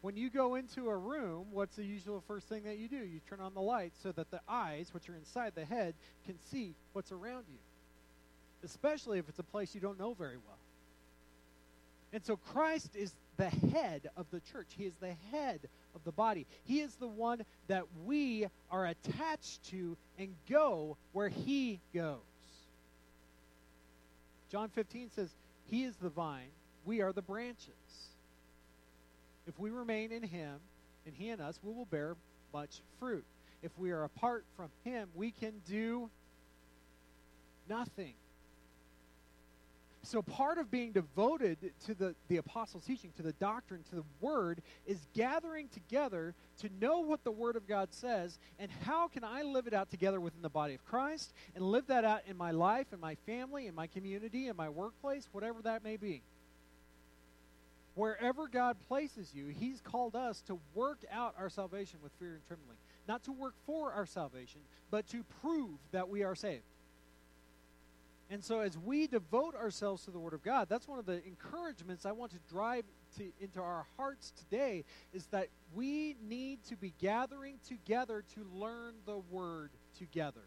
When 0.00 0.16
you 0.16 0.30
go 0.30 0.54
into 0.54 0.88
a 0.88 0.96
room, 0.96 1.46
what's 1.50 1.76
the 1.76 1.84
usual 1.84 2.22
first 2.28 2.48
thing 2.48 2.62
that 2.64 2.78
you 2.78 2.88
do? 2.88 2.96
You 2.96 3.20
turn 3.28 3.40
on 3.40 3.54
the 3.54 3.60
lights 3.60 3.98
so 4.02 4.12
that 4.12 4.30
the 4.30 4.40
eyes, 4.48 4.94
which 4.94 5.08
are 5.08 5.14
inside 5.14 5.52
the 5.54 5.64
head, 5.64 5.94
can 6.24 6.36
see 6.50 6.74
what's 6.92 7.10
around 7.10 7.44
you, 7.48 7.58
especially 8.64 9.18
if 9.18 9.28
it's 9.28 9.40
a 9.40 9.44
place 9.44 9.74
you 9.74 9.80
don't 9.80 9.98
know 9.98 10.14
very 10.14 10.36
well. 10.36 10.58
And 12.12 12.24
so 12.24 12.36
Christ 12.36 12.94
is 12.94 13.12
the 13.36 13.50
head 13.50 14.08
of 14.16 14.26
the 14.30 14.40
church. 14.52 14.68
He 14.76 14.84
is 14.84 14.94
the 15.00 15.14
head 15.30 15.60
of 15.94 16.04
the 16.04 16.12
body. 16.12 16.46
He 16.64 16.80
is 16.80 16.94
the 16.94 17.08
one 17.08 17.44
that 17.66 17.84
we 18.06 18.46
are 18.70 18.86
attached 18.86 19.64
to 19.70 19.96
and 20.18 20.34
go 20.48 20.96
where 21.12 21.28
he 21.28 21.80
goes. 21.92 22.18
John 24.50 24.70
15 24.70 25.10
says, 25.14 25.28
He 25.66 25.84
is 25.84 25.96
the 25.96 26.08
vine, 26.08 26.48
we 26.86 27.00
are 27.00 27.12
the 27.12 27.22
branches. 27.22 27.74
If 29.48 29.58
we 29.58 29.70
remain 29.70 30.12
in 30.12 30.22
him 30.22 30.56
and 31.06 31.14
he 31.14 31.30
in 31.30 31.40
us, 31.40 31.58
we 31.62 31.72
will 31.72 31.86
bear 31.86 32.16
much 32.52 32.82
fruit. 33.00 33.24
If 33.62 33.72
we 33.78 33.90
are 33.90 34.04
apart 34.04 34.44
from 34.56 34.68
him, 34.84 35.08
we 35.14 35.30
can 35.30 35.54
do 35.66 36.10
nothing. 37.68 38.14
So, 40.04 40.22
part 40.22 40.58
of 40.58 40.70
being 40.70 40.92
devoted 40.92 41.58
to 41.86 41.94
the, 41.94 42.14
the 42.28 42.36
apostles' 42.36 42.84
teaching, 42.84 43.10
to 43.16 43.22
the 43.22 43.32
doctrine, 43.32 43.82
to 43.90 43.96
the 43.96 44.04
word, 44.20 44.62
is 44.86 44.98
gathering 45.12 45.68
together 45.68 46.34
to 46.60 46.70
know 46.80 47.00
what 47.00 47.24
the 47.24 47.30
word 47.30 47.56
of 47.56 47.66
God 47.66 47.88
says 47.90 48.38
and 48.58 48.70
how 48.84 49.08
can 49.08 49.24
I 49.24 49.42
live 49.42 49.66
it 49.66 49.74
out 49.74 49.90
together 49.90 50.20
within 50.20 50.40
the 50.40 50.48
body 50.48 50.74
of 50.74 50.84
Christ 50.86 51.34
and 51.54 51.64
live 51.64 51.88
that 51.88 52.04
out 52.04 52.20
in 52.26 52.36
my 52.36 52.52
life, 52.52 52.86
in 52.92 53.00
my 53.00 53.16
family, 53.26 53.66
in 53.66 53.74
my 53.74 53.86
community, 53.86 54.46
in 54.46 54.56
my 54.56 54.68
workplace, 54.68 55.28
whatever 55.32 55.60
that 55.62 55.82
may 55.82 55.96
be. 55.96 56.22
Wherever 57.98 58.46
God 58.46 58.76
places 58.86 59.32
you, 59.34 59.48
He's 59.48 59.80
called 59.80 60.14
us 60.14 60.40
to 60.42 60.60
work 60.72 61.00
out 61.10 61.34
our 61.36 61.50
salvation 61.50 61.98
with 62.00 62.12
fear 62.20 62.34
and 62.34 62.46
trembling. 62.46 62.76
Not 63.08 63.24
to 63.24 63.32
work 63.32 63.54
for 63.66 63.90
our 63.90 64.06
salvation, 64.06 64.60
but 64.88 65.08
to 65.08 65.24
prove 65.42 65.80
that 65.90 66.08
we 66.08 66.22
are 66.22 66.36
saved. 66.36 66.62
And 68.30 68.44
so, 68.44 68.60
as 68.60 68.78
we 68.78 69.08
devote 69.08 69.56
ourselves 69.56 70.04
to 70.04 70.12
the 70.12 70.18
Word 70.20 70.32
of 70.32 70.44
God, 70.44 70.68
that's 70.68 70.86
one 70.86 71.00
of 71.00 71.06
the 71.06 71.24
encouragements 71.26 72.06
I 72.06 72.12
want 72.12 72.30
to 72.30 72.38
drive 72.48 72.84
to, 73.16 73.32
into 73.40 73.60
our 73.60 73.84
hearts 73.96 74.32
today 74.36 74.84
is 75.12 75.26
that 75.32 75.48
we 75.74 76.14
need 76.22 76.62
to 76.68 76.76
be 76.76 76.94
gathering 77.00 77.56
together 77.66 78.22
to 78.36 78.46
learn 78.54 78.94
the 79.06 79.18
Word 79.18 79.70
together. 79.98 80.44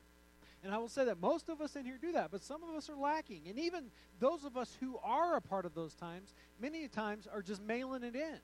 And 0.64 0.74
I 0.74 0.78
will 0.78 0.90
say 0.90 1.06
that 1.06 1.20
most 1.20 1.50
of 1.50 1.60
us 1.60 1.76
in 1.76 1.86
here 1.86 1.98
do 2.00 2.12
that, 2.12 2.30
but 2.32 2.44
some 2.44 2.62
of 2.64 2.76
us 2.76 2.90
are 2.90 2.96
lacking. 2.96 3.42
And 3.48 3.58
even 3.58 3.86
those 4.20 4.44
of 4.46 4.58
us 4.58 4.78
who 4.80 5.00
are 5.04 5.36
a 5.36 5.42
part 5.42 5.66
of 5.66 5.74
those 5.74 5.96
times, 5.96 6.34
many 6.60 6.88
times 6.88 7.28
are 7.32 7.42
just 7.42 7.62
mailing 7.64 8.04
it 8.04 8.16
in. 8.16 8.38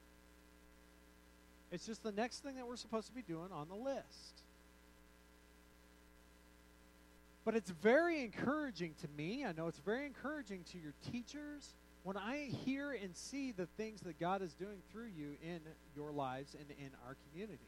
It's 1.71 1.85
just 1.85 2.01
the 2.01 2.11
next 2.11 2.39
thing 2.39 2.55
that 2.55 2.65
we're 2.65 2.77
supposed 2.77 3.07
to 3.07 3.13
be 3.13 3.21
doing 3.21 3.51
on 3.51 3.67
the 3.67 3.75
list. 3.75 4.41
But 7.45 7.55
it's 7.55 7.69
very 7.69 8.21
encouraging 8.23 8.95
to 9.01 9.07
me. 9.15 9.45
I 9.45 9.51
know 9.51 9.67
it's 9.67 9.79
very 9.79 10.05
encouraging 10.05 10.63
to 10.71 10.79
your 10.79 10.93
teachers 11.11 11.75
when 12.03 12.17
I 12.17 12.49
hear 12.65 12.91
and 12.91 13.15
see 13.15 13.51
the 13.51 13.67
things 13.77 14.01
that 14.01 14.19
God 14.19 14.41
is 14.41 14.53
doing 14.53 14.79
through 14.91 15.09
you 15.15 15.35
in 15.43 15.59
your 15.95 16.11
lives 16.11 16.55
and 16.59 16.69
in 16.79 16.89
our 17.05 17.15
community. 17.29 17.59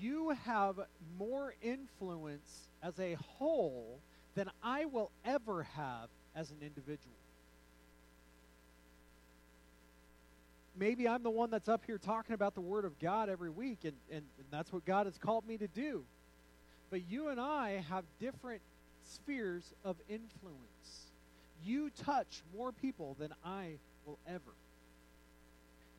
You 0.00 0.30
have 0.44 0.80
more 1.18 1.54
influence 1.60 2.68
as 2.82 2.98
a 2.98 3.14
whole 3.14 4.00
than 4.34 4.50
I 4.62 4.86
will 4.86 5.10
ever 5.24 5.64
have 5.74 6.08
as 6.34 6.50
an 6.50 6.56
individual. 6.62 7.14
Maybe 10.78 11.06
I'm 11.06 11.22
the 11.22 11.30
one 11.30 11.50
that's 11.50 11.68
up 11.68 11.82
here 11.84 11.98
talking 11.98 12.32
about 12.32 12.54
the 12.54 12.62
Word 12.62 12.86
of 12.86 12.98
God 12.98 13.28
every 13.28 13.50
week, 13.50 13.80
and, 13.84 13.92
and, 14.10 14.22
and 14.38 14.46
that's 14.50 14.72
what 14.72 14.86
God 14.86 15.04
has 15.04 15.18
called 15.18 15.46
me 15.46 15.58
to 15.58 15.68
do. 15.68 16.04
But 16.90 17.02
you 17.10 17.28
and 17.28 17.38
I 17.38 17.84
have 17.90 18.04
different 18.18 18.62
spheres 19.04 19.74
of 19.84 19.96
influence. 20.08 21.10
You 21.62 21.90
touch 21.90 22.42
more 22.56 22.72
people 22.72 23.16
than 23.18 23.34
I 23.44 23.72
will 24.06 24.18
ever. 24.26 24.54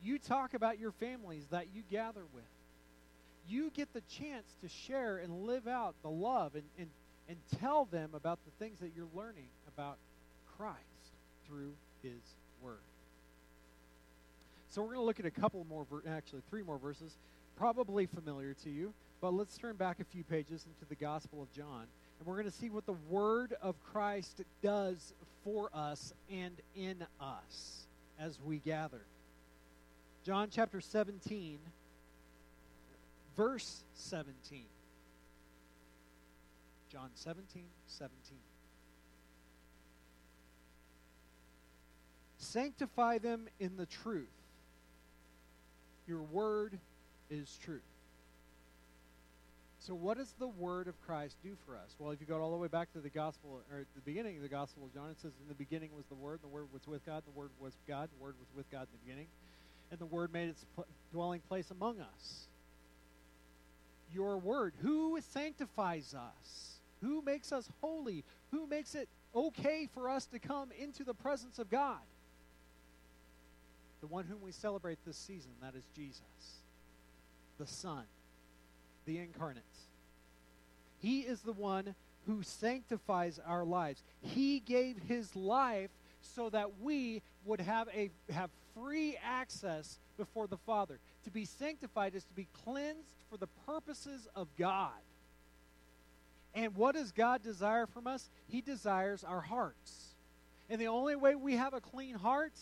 You 0.02 0.18
talk 0.18 0.54
about 0.54 0.80
your 0.80 0.90
families 0.90 1.46
that 1.52 1.66
you 1.72 1.82
gather 1.88 2.24
with. 2.34 2.42
You 3.48 3.70
get 3.74 3.92
the 3.92 4.02
chance 4.02 4.46
to 4.62 4.68
share 4.68 5.18
and 5.18 5.46
live 5.46 5.66
out 5.66 5.94
the 6.02 6.10
love 6.10 6.54
and, 6.54 6.64
and, 6.78 6.88
and 7.28 7.36
tell 7.60 7.86
them 7.86 8.10
about 8.14 8.38
the 8.44 8.64
things 8.64 8.78
that 8.80 8.92
you're 8.96 9.06
learning 9.14 9.48
about 9.74 9.96
Christ 10.56 10.78
through 11.46 11.72
His 12.02 12.20
Word. 12.62 12.78
So 14.70 14.80
we're 14.80 14.94
going 14.94 15.00
to 15.00 15.04
look 15.04 15.20
at 15.20 15.26
a 15.26 15.30
couple 15.30 15.66
more, 15.68 15.84
ver- 15.90 16.02
actually 16.08 16.42
three 16.48 16.62
more 16.62 16.78
verses, 16.78 17.16
probably 17.56 18.06
familiar 18.06 18.54
to 18.64 18.70
you. 18.70 18.94
But 19.20 19.34
let's 19.34 19.56
turn 19.56 19.76
back 19.76 20.00
a 20.00 20.04
few 20.04 20.24
pages 20.24 20.64
into 20.66 20.88
the 20.88 20.94
Gospel 20.94 21.42
of 21.42 21.52
John, 21.52 21.86
and 22.18 22.26
we're 22.26 22.34
going 22.36 22.50
to 22.50 22.56
see 22.56 22.70
what 22.70 22.86
the 22.86 22.96
Word 23.08 23.54
of 23.60 23.76
Christ 23.92 24.42
does 24.62 25.12
for 25.44 25.70
us 25.74 26.12
and 26.30 26.54
in 26.74 27.04
us 27.20 27.86
as 28.18 28.38
we 28.44 28.58
gather. 28.58 29.02
John 30.24 30.48
chapter 30.50 30.80
17, 30.80 31.58
verse 33.36 33.84
17. 33.94 34.64
John 36.90 37.10
17, 37.14 37.64
17. 37.86 38.36
Sanctify 42.36 43.18
them 43.18 43.48
in 43.60 43.76
the 43.76 43.86
truth. 43.86 44.28
Your 46.06 46.22
word 46.22 46.78
is 47.30 47.58
truth. 47.64 47.80
So, 49.78 49.94
what 49.94 50.18
does 50.18 50.32
the 50.38 50.46
word 50.46 50.86
of 50.86 51.00
Christ 51.02 51.36
do 51.42 51.56
for 51.66 51.76
us? 51.76 51.96
Well, 51.98 52.12
if 52.12 52.20
you 52.20 52.26
go 52.26 52.40
all 52.40 52.50
the 52.50 52.56
way 52.56 52.68
back 52.68 52.92
to 52.92 53.00
the 53.00 53.08
gospel, 53.08 53.62
or 53.70 53.84
the 53.94 54.00
beginning 54.02 54.36
of 54.36 54.42
the 54.42 54.48
gospel 54.48 54.84
of 54.84 54.94
John, 54.94 55.10
it 55.10 55.18
says, 55.20 55.32
In 55.40 55.48
the 55.48 55.54
beginning 55.54 55.90
was 55.96 56.04
the 56.06 56.14
word, 56.14 56.40
the 56.42 56.48
word 56.48 56.66
was 56.72 56.86
with 56.86 57.04
God, 57.04 57.22
the 57.24 57.36
word 57.36 57.50
was 57.58 57.72
God, 57.88 58.08
the 58.16 58.22
word 58.22 58.34
was 58.38 58.48
with 58.54 58.70
God 58.70 58.82
in 58.82 58.88
the 58.92 59.06
beginning, 59.06 59.26
and 59.90 59.98
the 59.98 60.06
word 60.06 60.32
made 60.32 60.50
its 60.50 60.64
dwelling 61.10 61.40
place 61.48 61.70
among 61.70 62.00
us. 62.00 62.46
Your 64.14 64.38
word. 64.38 64.74
Who 64.82 65.18
sanctifies 65.30 66.14
us? 66.14 66.78
Who 67.00 67.22
makes 67.22 67.52
us 67.52 67.68
holy? 67.80 68.24
Who 68.50 68.66
makes 68.66 68.94
it 68.94 69.08
okay 69.34 69.88
for 69.92 70.08
us 70.08 70.26
to 70.26 70.38
come 70.38 70.70
into 70.78 71.04
the 71.04 71.14
presence 71.14 71.58
of 71.58 71.70
God? 71.70 71.98
The 74.00 74.06
one 74.06 74.24
whom 74.24 74.40
we 74.42 74.52
celebrate 74.52 74.98
this 75.06 75.16
season, 75.16 75.52
that 75.62 75.74
is 75.74 75.84
Jesus, 75.94 76.20
the 77.58 77.66
Son 77.66 78.04
the 79.06 79.18
incarnate. 79.18 79.62
He 80.98 81.20
is 81.20 81.40
the 81.40 81.52
one 81.52 81.94
who 82.26 82.42
sanctifies 82.42 83.40
our 83.44 83.64
lives. 83.64 84.02
He 84.20 84.60
gave 84.60 84.96
his 85.08 85.34
life 85.34 85.90
so 86.20 86.50
that 86.50 86.80
we 86.80 87.22
would 87.44 87.60
have 87.60 87.88
a 87.88 88.10
have 88.32 88.50
free 88.74 89.18
access 89.24 89.98
before 90.16 90.46
the 90.46 90.56
Father. 90.58 91.00
To 91.24 91.30
be 91.30 91.44
sanctified 91.44 92.14
is 92.14 92.24
to 92.24 92.34
be 92.34 92.48
cleansed 92.64 93.14
for 93.30 93.36
the 93.36 93.46
purposes 93.66 94.26
of 94.34 94.48
God. 94.58 94.90
And 96.54 96.74
what 96.74 96.94
does 96.94 97.12
God 97.12 97.42
desire 97.42 97.86
from 97.86 98.06
us? 98.06 98.28
He 98.48 98.60
desires 98.60 99.24
our 99.24 99.40
hearts. 99.40 100.14
And 100.68 100.80
the 100.80 100.88
only 100.88 101.16
way 101.16 101.34
we 101.34 101.56
have 101.56 101.74
a 101.74 101.80
clean 101.80 102.14
heart 102.14 102.52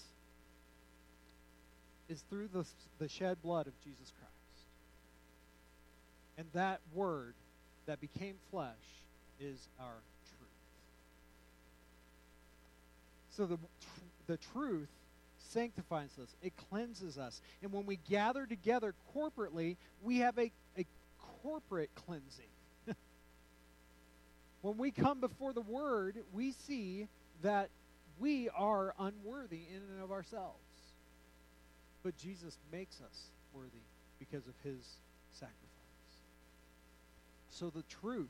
is 2.09 2.23
through 2.29 2.49
the, 2.49 2.65
the 2.99 3.09
shed 3.09 3.41
blood 3.43 3.67
of 3.67 3.73
Jesus 3.81 4.13
Christ. 4.19 4.31
And 6.39 6.47
that 6.53 6.81
word 6.95 7.35
that 7.87 8.01
became 8.01 8.35
flesh 8.51 8.75
is 9.41 9.69
our 9.79 10.03
truth. 10.39 10.51
So 13.37 13.47
the, 13.47 13.59
the 14.27 14.39
truth 14.53 14.89
sanctifies 15.53 16.11
us, 16.23 16.35
it 16.43 16.53
cleanses 16.71 17.19
us. 17.19 17.41
And 17.63 17.73
when 17.73 17.87
we 17.87 17.99
gather 18.09 18.47
together 18.47 18.95
corporately, 19.15 19.77
we 20.03 20.19
have 20.19 20.39
a, 20.39 20.51
a 20.79 20.87
corporate 21.43 21.91
cleansing. 22.07 22.45
when 24.63 24.77
we 24.79 24.91
come 24.91 25.21
before 25.21 25.53
the 25.53 25.61
Word, 25.61 26.17
we 26.33 26.53
see 26.53 27.09
that 27.43 27.71
we 28.19 28.49
are 28.51 28.95
unworthy 28.99 29.63
in 29.75 29.83
and 29.95 30.03
of 30.03 30.13
ourselves. 30.13 30.59
But 32.03 32.17
Jesus 32.17 32.57
makes 32.73 33.01
us 33.01 33.31
worthy 33.53 33.85
because 34.19 34.47
of 34.47 34.55
his 34.63 34.85
sacrifice. 35.33 35.57
So 37.51 37.71
the 37.71 37.83
truth 38.01 38.29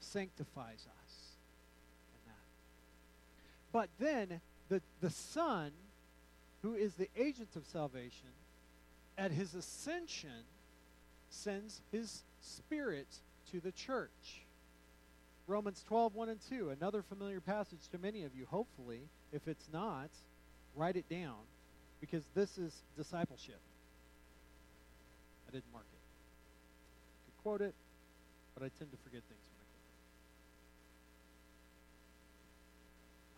sanctifies 0.00 0.86
us 1.04 1.14
in 2.14 2.20
that. 2.26 2.34
But 3.72 3.88
then 3.98 4.40
the, 4.68 4.80
the 5.00 5.10
Son, 5.10 5.72
who 6.62 6.74
is 6.74 6.94
the 6.94 7.08
agent 7.16 7.56
of 7.56 7.64
salvation, 7.66 8.28
at 9.16 9.30
his 9.30 9.54
ascension, 9.54 10.44
sends 11.30 11.80
his 11.92 12.22
Spirit 12.40 13.06
to 13.52 13.60
the 13.60 13.72
church. 13.72 14.42
Romans 15.46 15.84
12, 15.88 16.14
1 16.14 16.28
and 16.28 16.40
2, 16.48 16.70
another 16.70 17.02
familiar 17.02 17.40
passage 17.40 17.88
to 17.92 17.98
many 17.98 18.24
of 18.24 18.34
you, 18.34 18.46
hopefully. 18.50 19.00
If 19.32 19.46
it's 19.48 19.68
not, 19.72 20.08
write 20.76 20.96
it 20.96 21.08
down 21.08 21.36
because 22.00 22.24
this 22.34 22.56
is 22.56 22.72
discipleship. 22.96 23.60
I 25.48 25.52
didn't 25.52 25.72
mark 25.72 25.86
it. 25.92 25.98
I 25.98 27.20
could 27.26 27.42
quote 27.42 27.60
it, 27.60 27.74
but 28.54 28.64
I 28.64 28.70
tend 28.78 28.90
to 28.92 28.96
forget 28.98 29.22
things 29.28 29.40
when 33.29 33.29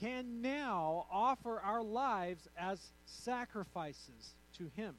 can 0.00 0.42
now 0.42 1.06
offer 1.10 1.60
our 1.60 1.82
lives 1.82 2.48
as 2.56 2.80
sacrifices 3.04 4.34
to 4.58 4.70
Him. 4.76 4.94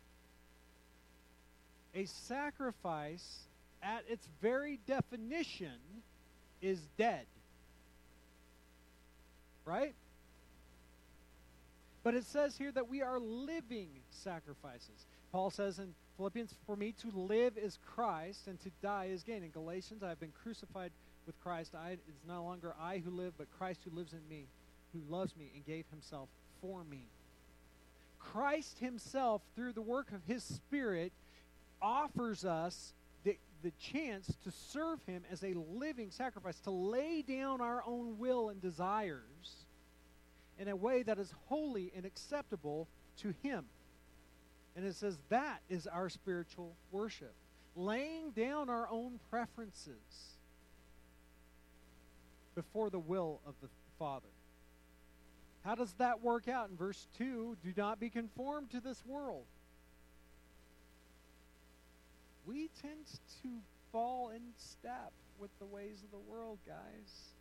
A 1.95 2.05
sacrifice, 2.05 3.47
at 3.81 4.03
its 4.07 4.27
very 4.41 4.79
definition, 4.86 5.79
is 6.62 6.79
dead. 6.97 7.25
Right? 9.65 9.95
But 12.03 12.15
it 12.15 12.25
says 12.25 12.57
here 12.57 12.71
that 12.71 12.88
we 12.88 13.01
are 13.01 13.19
living 13.19 13.89
sacrifices. 14.12 15.05
Paul 15.31 15.49
says 15.49 15.79
in 15.79 15.93
Philippians, 16.15 16.53
For 16.65 16.75
me 16.75 16.93
to 17.01 17.12
live 17.12 17.57
is 17.57 17.77
Christ, 17.86 18.47
and 18.47 18.60
to 18.62 18.71
die 18.81 19.10
is 19.12 19.23
gain. 19.23 19.43
In 19.43 19.51
Galatians, 19.51 20.03
I 20.03 20.10
have 20.10 20.19
been 20.19 20.31
crucified 20.43 20.91
with 21.25 21.39
Christ. 21.43 21.75
I, 21.75 21.91
it 21.91 21.99
is 22.07 22.15
no 22.27 22.43
longer 22.43 22.73
I 22.81 22.99
who 22.99 23.12
live, 23.12 23.33
but 23.38 23.47
Christ 23.57 23.81
who 23.83 23.95
lives 23.95 24.13
in 24.13 24.21
me, 24.29 24.45
who 24.97 25.13
loves 25.13 25.36
me 25.36 25.51
and 25.53 25.65
gave 25.65 25.86
himself 25.91 26.29
for 26.62 26.83
me. 26.83 27.03
Christ 28.19 28.79
himself, 28.79 29.41
through 29.55 29.73
the 29.73 29.81
work 29.81 30.12
of 30.12 30.21
his 30.27 30.43
Spirit, 30.43 31.12
offers 31.81 32.43
us 32.45 32.93
the, 33.23 33.38
the 33.63 33.71
chance 33.79 34.36
to 34.43 34.51
serve 34.51 34.99
him 35.05 35.23
as 35.31 35.43
a 35.43 35.53
living 35.53 36.12
sacrifice, 36.12 36.60
to 36.62 36.71
lay 36.71 37.21
down 37.21 37.62
our 37.62 37.83
own 37.86 38.17
will 38.17 38.49
and 38.49 38.62
desires 38.62 39.65
in 40.60 40.67
a 40.67 40.75
way 40.75 41.03
that 41.03 41.19
is 41.19 41.33
holy 41.45 41.91
and 41.95 42.05
acceptable 42.05 42.88
to 43.17 43.33
him. 43.43 43.65
And 44.75 44.86
it 44.86 44.95
says 44.95 45.17
that 45.29 45.62
is 45.69 45.88
our 45.88 46.10
spiritual 46.10 46.75
worship. 46.91 47.33
Laying 47.75 48.31
down 48.31 48.69
our 48.69 48.88
own 48.89 49.19
preferences 49.29 50.38
before 52.55 52.89
the 52.89 52.99
will 52.99 53.39
of 53.45 53.53
the 53.62 53.69
Father. 53.99 54.27
How 55.67 55.75
does 55.75 55.91
that 55.97 56.23
work 56.23 56.47
out 56.47 56.69
in 56.69 56.77
verse 56.77 57.08
2? 57.17 57.58
Do 57.62 57.73
not 57.75 57.99
be 57.99 58.10
conformed 58.10 58.71
to 58.71 58.80
this 58.80 59.03
world. 59.06 59.43
We 62.45 62.69
tend 62.82 63.06
to 63.43 63.49
fall 63.91 64.30
in 64.30 64.39
step 64.56 65.12
with 65.38 65.49
the 65.60 65.65
ways 65.65 66.03
of 66.06 66.12
the 66.12 66.32
world, 66.32 66.60
guys. 66.65 67.34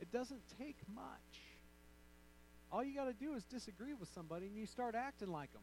It 0.00 0.12
doesn't 0.12 0.40
take 0.56 0.76
much. 0.94 1.40
All 2.70 2.84
you 2.84 2.94
got 2.94 3.06
to 3.06 3.12
do 3.12 3.34
is 3.34 3.42
disagree 3.42 3.94
with 3.94 4.08
somebody 4.14 4.46
and 4.46 4.56
you 4.56 4.66
start 4.66 4.94
acting 4.94 5.32
like 5.32 5.52
them. 5.52 5.62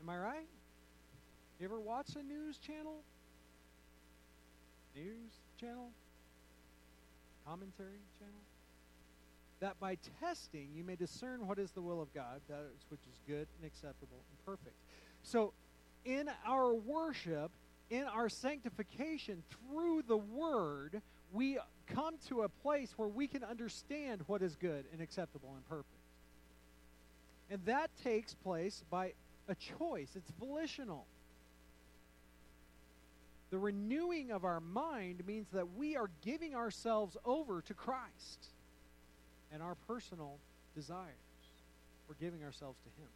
Am 0.00 0.08
I 0.08 0.16
right? 0.16 0.48
You 1.58 1.66
ever 1.66 1.80
watch 1.80 2.10
a 2.14 2.22
news 2.22 2.56
channel? 2.58 3.02
News 4.94 5.32
channel? 5.60 5.90
Commentary 7.48 8.00
channel? 8.18 8.34
That 9.60 9.80
by 9.80 9.96
testing 10.20 10.68
you 10.74 10.84
may 10.84 10.96
discern 10.96 11.46
what 11.46 11.58
is 11.58 11.70
the 11.70 11.80
will 11.80 12.00
of 12.00 12.12
God, 12.12 12.40
that 12.48 12.60
is, 12.74 12.84
which 12.90 13.00
is 13.10 13.20
good 13.26 13.46
and 13.58 13.66
acceptable 13.66 14.18
and 14.30 14.44
perfect. 14.44 14.76
So, 15.22 15.52
in 16.04 16.28
our 16.46 16.74
worship, 16.74 17.50
in 17.90 18.04
our 18.04 18.28
sanctification 18.28 19.42
through 19.50 20.02
the 20.06 20.16
Word, 20.16 21.00
we 21.32 21.58
come 21.86 22.14
to 22.28 22.42
a 22.42 22.48
place 22.48 22.92
where 22.96 23.08
we 23.08 23.26
can 23.26 23.42
understand 23.42 24.22
what 24.26 24.42
is 24.42 24.54
good 24.56 24.84
and 24.92 25.00
acceptable 25.00 25.50
and 25.54 25.68
perfect. 25.68 25.86
And 27.50 27.64
that 27.64 27.90
takes 28.04 28.34
place 28.34 28.84
by 28.90 29.12
a 29.48 29.54
choice, 29.54 30.10
it's 30.14 30.30
volitional. 30.38 31.06
The 33.50 33.58
renewing 33.58 34.30
of 34.30 34.44
our 34.44 34.60
mind 34.60 35.26
means 35.26 35.48
that 35.52 35.74
we 35.76 35.96
are 35.96 36.10
giving 36.22 36.54
ourselves 36.54 37.16
over 37.24 37.62
to 37.62 37.74
Christ 37.74 38.48
and 39.52 39.62
our 39.62 39.74
personal 39.86 40.38
desires. 40.74 41.14
We're 42.08 42.16
giving 42.20 42.44
ourselves 42.44 42.78
to 42.80 43.02
Him. 43.02 43.08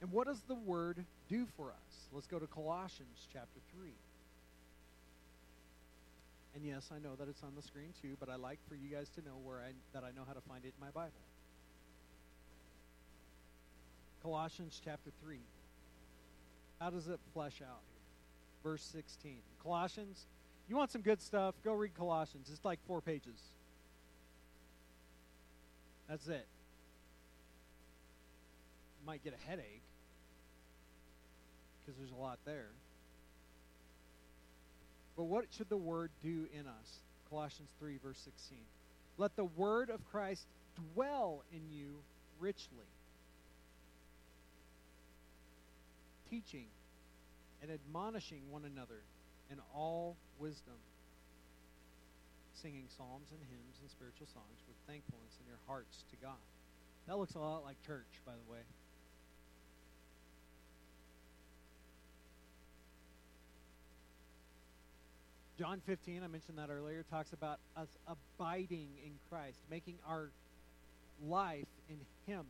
And 0.00 0.12
what 0.12 0.26
does 0.26 0.40
the 0.46 0.54
Word 0.54 1.04
do 1.28 1.46
for 1.56 1.70
us? 1.70 2.08
Let's 2.12 2.26
go 2.26 2.38
to 2.38 2.46
Colossians 2.46 3.26
chapter 3.32 3.60
3. 3.74 3.90
And 6.54 6.64
yes, 6.64 6.90
I 6.94 6.98
know 6.98 7.14
that 7.16 7.28
it's 7.28 7.42
on 7.42 7.52
the 7.56 7.62
screen 7.62 7.92
too, 8.00 8.16
but 8.18 8.28
I 8.28 8.36
like 8.36 8.58
for 8.68 8.74
you 8.74 8.88
guys 8.88 9.08
to 9.10 9.20
know 9.20 9.36
where 9.44 9.58
I 9.58 9.72
that 9.92 10.02
I 10.04 10.10
know 10.16 10.24
how 10.26 10.32
to 10.32 10.40
find 10.40 10.64
it 10.64 10.72
in 10.78 10.80
my 10.80 10.90
Bible. 10.90 11.12
Colossians 14.28 14.78
chapter 14.84 15.10
3. 15.24 15.38
How 16.82 16.90
does 16.90 17.08
it 17.08 17.18
flesh 17.32 17.62
out 17.62 17.80
here? 17.90 18.02
Verse 18.62 18.82
16. 18.92 19.38
Colossians, 19.62 20.26
you 20.68 20.76
want 20.76 20.90
some 20.90 21.00
good 21.00 21.22
stuff? 21.22 21.54
Go 21.64 21.72
read 21.72 21.94
Colossians. 21.96 22.50
It's 22.52 22.62
like 22.62 22.78
four 22.86 23.00
pages. 23.00 23.40
That's 26.10 26.28
it. 26.28 26.46
You 29.00 29.06
might 29.06 29.24
get 29.24 29.32
a 29.32 29.48
headache 29.48 29.80
because 31.80 31.98
there's 31.98 32.12
a 32.12 32.22
lot 32.22 32.38
there. 32.44 32.68
But 35.16 35.24
what 35.24 35.46
should 35.56 35.70
the 35.70 35.78
word 35.78 36.10
do 36.22 36.48
in 36.52 36.66
us? 36.66 36.98
Colossians 37.30 37.70
3, 37.80 37.96
verse 38.04 38.18
16. 38.18 38.58
Let 39.16 39.36
the 39.36 39.46
word 39.46 39.88
of 39.88 40.06
Christ 40.10 40.44
dwell 40.92 41.44
in 41.50 41.62
you 41.72 41.94
richly, 42.38 42.84
teaching 46.30 46.66
and 47.62 47.70
admonishing 47.70 48.42
one 48.50 48.64
another 48.64 49.02
in 49.50 49.58
all 49.74 50.16
wisdom, 50.38 50.78
singing 52.54 52.84
psalms 52.96 53.28
and 53.30 53.40
hymns 53.48 53.76
and 53.80 53.90
spiritual 53.90 54.26
songs 54.32 54.62
with 54.66 54.76
thankfulness 54.86 55.34
in 55.40 55.46
your 55.46 55.58
hearts 55.66 56.04
to 56.10 56.16
God. 56.16 56.38
That 57.06 57.16
looks 57.16 57.34
a 57.34 57.38
lot 57.38 57.64
like 57.64 57.76
church, 57.86 58.20
by 58.26 58.32
the 58.32 58.52
way. 58.52 58.60
John 65.58 65.80
15, 65.86 66.22
I 66.22 66.28
mentioned 66.28 66.56
that 66.58 66.70
earlier, 66.70 67.04
talks 67.10 67.32
about 67.32 67.58
us 67.76 67.88
abiding 68.06 68.90
in 69.04 69.10
Christ, 69.28 69.58
making 69.68 69.96
our 70.08 70.30
life 71.26 71.66
in 71.88 71.98
Him, 72.32 72.44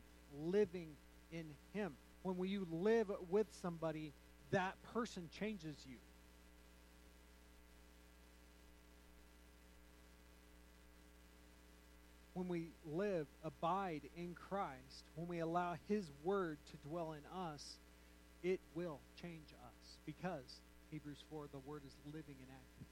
living 0.45 0.89
in 1.31 1.45
Him. 1.73 1.93
When 2.23 2.37
you 2.47 2.67
live 2.71 3.11
with 3.29 3.47
somebody, 3.61 4.13
that 4.51 4.75
person 4.93 5.29
changes 5.39 5.75
you. 5.87 5.97
When 12.33 12.47
we 12.47 12.69
live, 12.85 13.27
abide 13.43 14.01
in 14.15 14.33
Christ, 14.33 15.03
when 15.15 15.27
we 15.27 15.39
allow 15.39 15.75
His 15.87 16.09
Word 16.23 16.57
to 16.71 16.89
dwell 16.89 17.13
in 17.13 17.37
us, 17.37 17.77
it 18.43 18.59
will 18.75 18.99
change 19.21 19.53
us 19.65 19.97
because 20.05 20.61
Hebrews 20.91 21.23
4, 21.29 21.47
the 21.51 21.59
Word 21.59 21.81
is 21.85 21.95
living 22.05 22.35
and 22.39 22.47
active. 22.49 22.87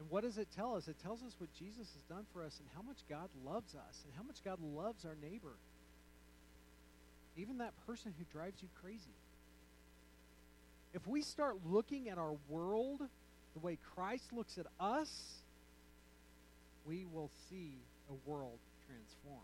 And 0.00 0.10
what 0.10 0.22
does 0.24 0.38
it 0.38 0.48
tell 0.54 0.74
us? 0.74 0.88
It 0.88 0.96
tells 1.02 1.22
us 1.22 1.34
what 1.38 1.52
Jesus 1.54 1.88
has 1.92 2.02
done 2.08 2.26
for 2.32 2.44
us 2.44 2.58
and 2.58 2.68
how 2.74 2.82
much 2.82 2.98
God 3.08 3.28
loves 3.44 3.74
us 3.74 4.02
and 4.04 4.12
how 4.16 4.24
much 4.24 4.42
God 4.44 4.58
loves 4.60 5.04
our 5.04 5.16
neighbor. 5.22 5.54
Even 7.36 7.58
that 7.58 7.72
person 7.86 8.14
who 8.18 8.24
drives 8.32 8.62
you 8.62 8.68
crazy. 8.80 9.16
If 10.92 11.06
we 11.06 11.22
start 11.22 11.56
looking 11.66 12.08
at 12.08 12.18
our 12.18 12.34
world 12.48 13.00
the 13.54 13.60
way 13.60 13.78
Christ 13.94 14.32
looks 14.32 14.58
at 14.58 14.66
us, 14.78 15.10
we 16.86 17.06
will 17.12 17.30
see 17.48 17.72
a 18.10 18.30
world 18.30 18.58
transformed. 18.86 19.40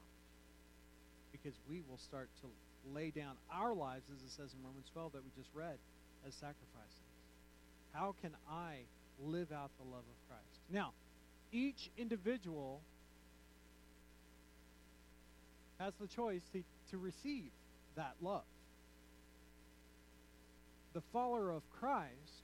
Because 1.33 1.55
we 1.69 1.83
will 1.89 1.99
start 1.99 2.29
to 2.43 2.49
lay 2.95 3.11
down 3.11 3.35
our 3.53 3.75
lives, 3.75 4.05
as 4.15 4.23
it 4.23 4.31
says 4.31 4.55
in 4.55 4.65
Romans 4.65 4.87
12 4.93 5.13
that 5.13 5.23
we 5.25 5.31
just 5.37 5.51
read, 5.55 5.79
as 6.27 6.35
sacrifices? 6.35 7.11
How 7.93 8.15
can 8.21 8.33
I 8.51 8.79
live 9.25 9.53
out 9.53 9.71
the 9.79 9.85
love 9.85 10.05
of 10.05 10.29
Christ? 10.29 10.61
Now, 10.71 10.93
each 11.53 11.91
individual 11.99 12.81
has 15.79 15.95
the 16.01 16.07
choice 16.07 16.43
to, 16.53 16.63
to 16.91 16.99
receive 16.99 17.51
that 17.97 18.15
love. 18.21 18.43
The 20.93 21.01
follower 21.13 21.51
of 21.51 21.63
Christ 21.71 22.43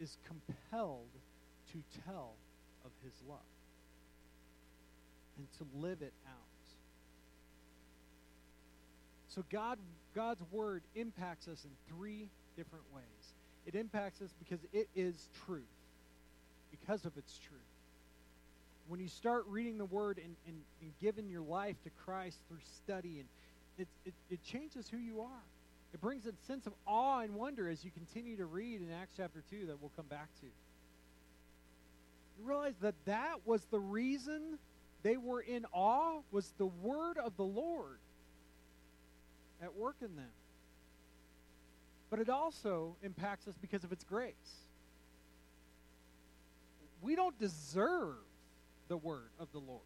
is 0.00 0.16
compelled 0.26 1.10
to 1.72 1.82
tell 2.06 2.34
of 2.84 2.90
his 3.04 3.12
love 3.28 3.38
and 5.36 5.46
to 5.58 5.86
live 5.86 6.02
it 6.02 6.12
out. 6.26 6.34
So 9.28 9.44
God 9.50 9.78
God's 10.14 10.42
word 10.50 10.82
impacts 10.96 11.46
us 11.46 11.64
in 11.64 11.70
three 11.94 12.28
different 12.56 12.84
ways. 12.94 13.04
It 13.66 13.74
impacts 13.74 14.20
us 14.22 14.30
because 14.38 14.58
it 14.72 14.88
is 14.96 15.28
truth. 15.46 15.62
Because 16.70 17.04
of 17.04 17.16
its 17.16 17.38
truth. 17.38 17.60
When 18.88 18.98
you 18.98 19.08
start 19.08 19.44
reading 19.46 19.78
the 19.78 19.84
word 19.84 20.18
and, 20.18 20.34
and, 20.48 20.56
and 20.80 20.92
giving 21.00 21.28
your 21.28 21.42
life 21.42 21.76
to 21.84 21.90
Christ 22.04 22.38
through 22.48 22.58
study, 22.84 23.20
and 23.20 23.28
it, 23.80 23.88
it, 24.04 24.14
it 24.30 24.44
changes 24.44 24.88
who 24.90 24.98
you 24.98 25.22
are. 25.22 25.44
It 25.94 26.00
brings 26.00 26.26
a 26.26 26.32
sense 26.46 26.66
of 26.66 26.74
awe 26.86 27.20
and 27.20 27.34
wonder 27.34 27.68
as 27.68 27.84
you 27.84 27.90
continue 27.90 28.36
to 28.36 28.44
read 28.44 28.80
in 28.80 28.88
Acts 28.92 29.14
chapter 29.16 29.42
2 29.50 29.66
that 29.66 29.80
we'll 29.80 29.90
come 29.96 30.06
back 30.06 30.28
to. 30.40 30.46
You 30.46 32.44
realize 32.44 32.74
that 32.82 32.94
that 33.06 33.46
was 33.46 33.64
the 33.70 33.80
reason 33.80 34.58
they 35.02 35.16
were 35.16 35.40
in 35.40 35.64
awe 35.72 36.20
was 36.30 36.52
the 36.58 36.66
word 36.66 37.16
of 37.16 37.36
the 37.36 37.44
Lord 37.44 37.98
at 39.62 39.74
work 39.74 39.96
in 40.00 40.14
them. 40.14 40.30
But 42.10 42.20
it 42.20 42.28
also 42.28 42.96
impacts 43.02 43.48
us 43.48 43.54
because 43.60 43.82
of 43.82 43.92
its 43.92 44.04
grace. 44.04 44.34
We 47.02 47.16
don't 47.16 47.38
deserve 47.38 48.16
the 48.88 48.96
word 48.96 49.30
of 49.38 49.48
the 49.52 49.58
Lord. 49.58 49.80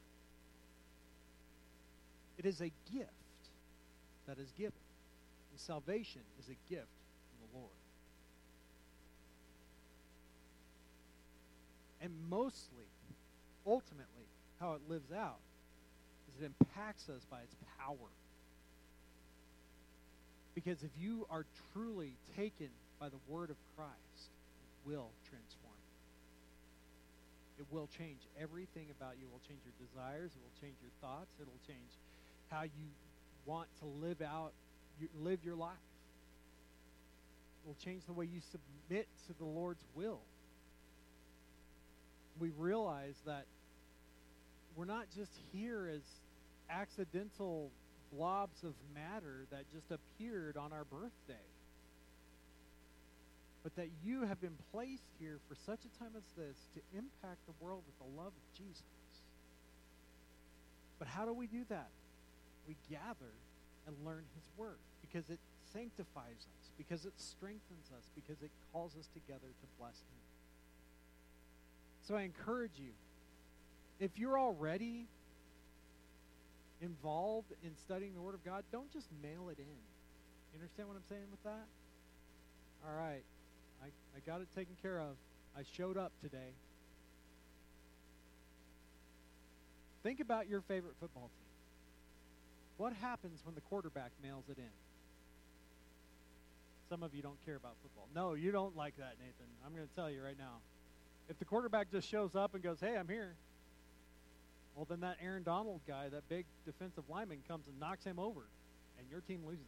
It 2.39 2.47
is 2.47 2.61
a 2.61 2.73
gift 2.93 3.11
that 4.27 4.39
is 4.39 4.51
given. 4.57 4.73
And 5.51 5.61
salvation 5.61 6.23
is 6.39 6.49
a 6.49 6.57
gift 6.73 6.89
from 7.31 7.47
the 7.47 7.59
Lord. 7.59 7.71
And 12.01 12.13
mostly, 12.29 12.89
ultimately, 13.67 14.29
how 14.61 14.75
it 14.75 14.81
lives 14.89 15.11
out 15.13 15.41
is 16.29 16.43
it 16.43 16.51
impacts 16.61 17.09
us 17.09 17.23
by 17.31 17.41
its 17.41 17.55
power. 17.79 18.13
Because 20.55 20.83
if 20.83 20.91
you 21.01 21.27
are 21.31 21.45
truly 21.73 22.13
taken 22.37 22.69
by 23.01 23.09
the 23.09 23.19
word 23.29 23.51
of 23.51 23.57
Christ, 23.77 24.31
it 24.63 24.89
will 24.89 25.11
transform 25.29 25.81
you. 27.59 27.65
It 27.65 27.67
will 27.71 27.89
change 27.99 28.21
everything 28.41 28.87
about 28.99 29.15
you. 29.19 29.27
It 29.27 29.33
will 29.33 29.47
change 29.49 29.63
your 29.67 29.75
desires. 29.81 30.31
It 30.35 30.43
will 30.43 30.59
change 30.61 30.77
your 30.83 30.95
thoughts. 31.01 31.31
It 31.41 31.47
will 31.47 31.65
change 31.67 31.91
how 32.51 32.63
you 32.63 32.89
want 33.47 33.69
to 33.81 33.87
live 33.87 34.23
out, 34.23 34.53
live 35.21 35.45
your 35.45 35.57
life. 35.57 35.73
It 37.65 37.69
will 37.69 37.77
change 37.85 38.05
the 38.07 38.13
way 38.13 38.27
you 38.27 38.41
submit 38.51 39.09
to 39.27 39.33
the 39.39 39.45
Lord's 39.45 39.85
will. 39.95 40.21
We 42.39 42.51
realize 42.59 43.17
that 43.27 43.47
we're 44.77 44.85
not 44.85 45.07
just 45.17 45.31
here 45.53 45.89
as 45.95 46.03
accidental 46.69 47.71
blobs 48.13 48.63
of 48.65 48.75
matter 48.95 49.47
that 49.51 49.65
just 49.73 49.91
appeared 49.91 50.57
on 50.57 50.73
our 50.73 50.85
birthday. 50.85 51.47
But 53.63 53.77
that 53.77 53.89
you 54.05 54.23
have 54.23 54.41
been 54.41 54.57
placed 54.73 55.09
here 55.19 55.39
for 55.49 55.55
such 55.65 55.81
a 55.85 55.99
time 55.99 56.13
as 56.17 56.25
this 56.37 56.57
to 56.75 56.81
impact 56.93 57.39
the 57.47 57.65
world 57.65 57.83
with 57.87 57.99
the 57.99 58.21
love 58.21 58.33
of 58.33 58.59
Jesus. 58.59 58.83
But 60.99 61.09
how 61.09 61.25
do 61.25 61.33
we 61.33 61.47
do 61.47 61.65
that? 61.71 61.89
We 62.67 62.77
gather 62.91 63.33
and 63.87 63.97
learn 64.05 64.25
His 64.35 64.45
Word 64.57 64.79
because 65.01 65.29
it 65.31 65.39
sanctifies 65.73 66.39
us, 66.39 66.71
because 66.79 67.05
it 67.05 67.13
strengthens 67.17 67.91
us, 67.97 68.05
because 68.15 68.43
it 68.43 68.51
calls 68.73 68.93
us 68.99 69.09
together 69.13 69.49
to 69.49 69.67
bless 69.79 69.99
Him. 69.99 70.23
So 72.03 72.17
I 72.17 72.23
encourage 72.23 72.79
you, 72.79 72.91
if 74.01 74.19
you're 74.19 74.39
already 74.39 75.07
involved 76.81 77.53
in 77.63 77.71
studying 77.77 78.15
the 78.15 78.21
Word 78.21 78.35
of 78.35 78.45
God, 78.45 78.65
don't 78.73 78.93
just 78.93 79.09
mail 79.23 79.49
it 79.49 79.59
in. 79.59 79.81
You 80.53 80.61
understand 80.61 80.89
what 80.89 80.97
I'm 80.97 81.09
saying 81.09 81.27
with 81.31 81.43
that? 81.45 81.67
All 82.87 82.95
right. 82.97 83.25
I, 83.83 83.87
I 83.87 84.21
got 84.27 84.41
it 84.41 84.49
taken 84.55 84.75
care 84.83 85.01
of. 85.01 85.17
I 85.57 85.63
showed 85.77 85.97
up 85.97 86.13
today. 86.23 86.53
Think 90.03 90.21
about 90.21 90.49
your 90.49 90.61
favorite 90.61 90.95
football 91.01 91.31
team. 91.39 91.44
What 92.77 92.93
happens 92.93 93.41
when 93.45 93.55
the 93.55 93.61
quarterback 93.63 94.11
mails 94.23 94.45
it 94.49 94.59
in? 94.59 94.65
Some 96.89 97.03
of 97.03 97.15
you 97.15 97.23
don't 97.23 97.43
care 97.45 97.57
about 97.57 97.75
football. 97.83 98.09
No, 98.15 98.35
you 98.35 98.51
don't 98.53 98.77
like 98.77 98.97
that, 98.99 99.15
Nathan. 99.19 99.47
I'm 99.65 99.75
going 99.75 99.87
to 99.87 99.95
tell 99.95 100.11
you 100.11 100.23
right 100.23 100.39
now. 100.39 100.59
If 101.29 101.39
the 101.39 101.45
quarterback 101.45 101.91
just 101.91 102.09
shows 102.09 102.35
up 102.35 102.55
and 102.55 102.63
goes, 102.63 102.79
hey, 102.81 102.97
I'm 102.99 103.09
here, 103.09 103.35
well, 104.75 104.87
then 104.89 105.01
that 105.01 105.17
Aaron 105.23 105.43
Donald 105.45 105.81
guy, 105.87 106.09
that 106.09 106.29
big 106.29 106.45
defensive 106.67 107.05
lineman, 107.09 107.39
comes 107.49 107.67
and 107.69 107.79
knocks 107.79 108.05
him 108.05 108.19
over, 108.19 108.43
and 108.99 109.09
your 109.11 109.21
team 109.21 109.41
loses. 109.47 109.63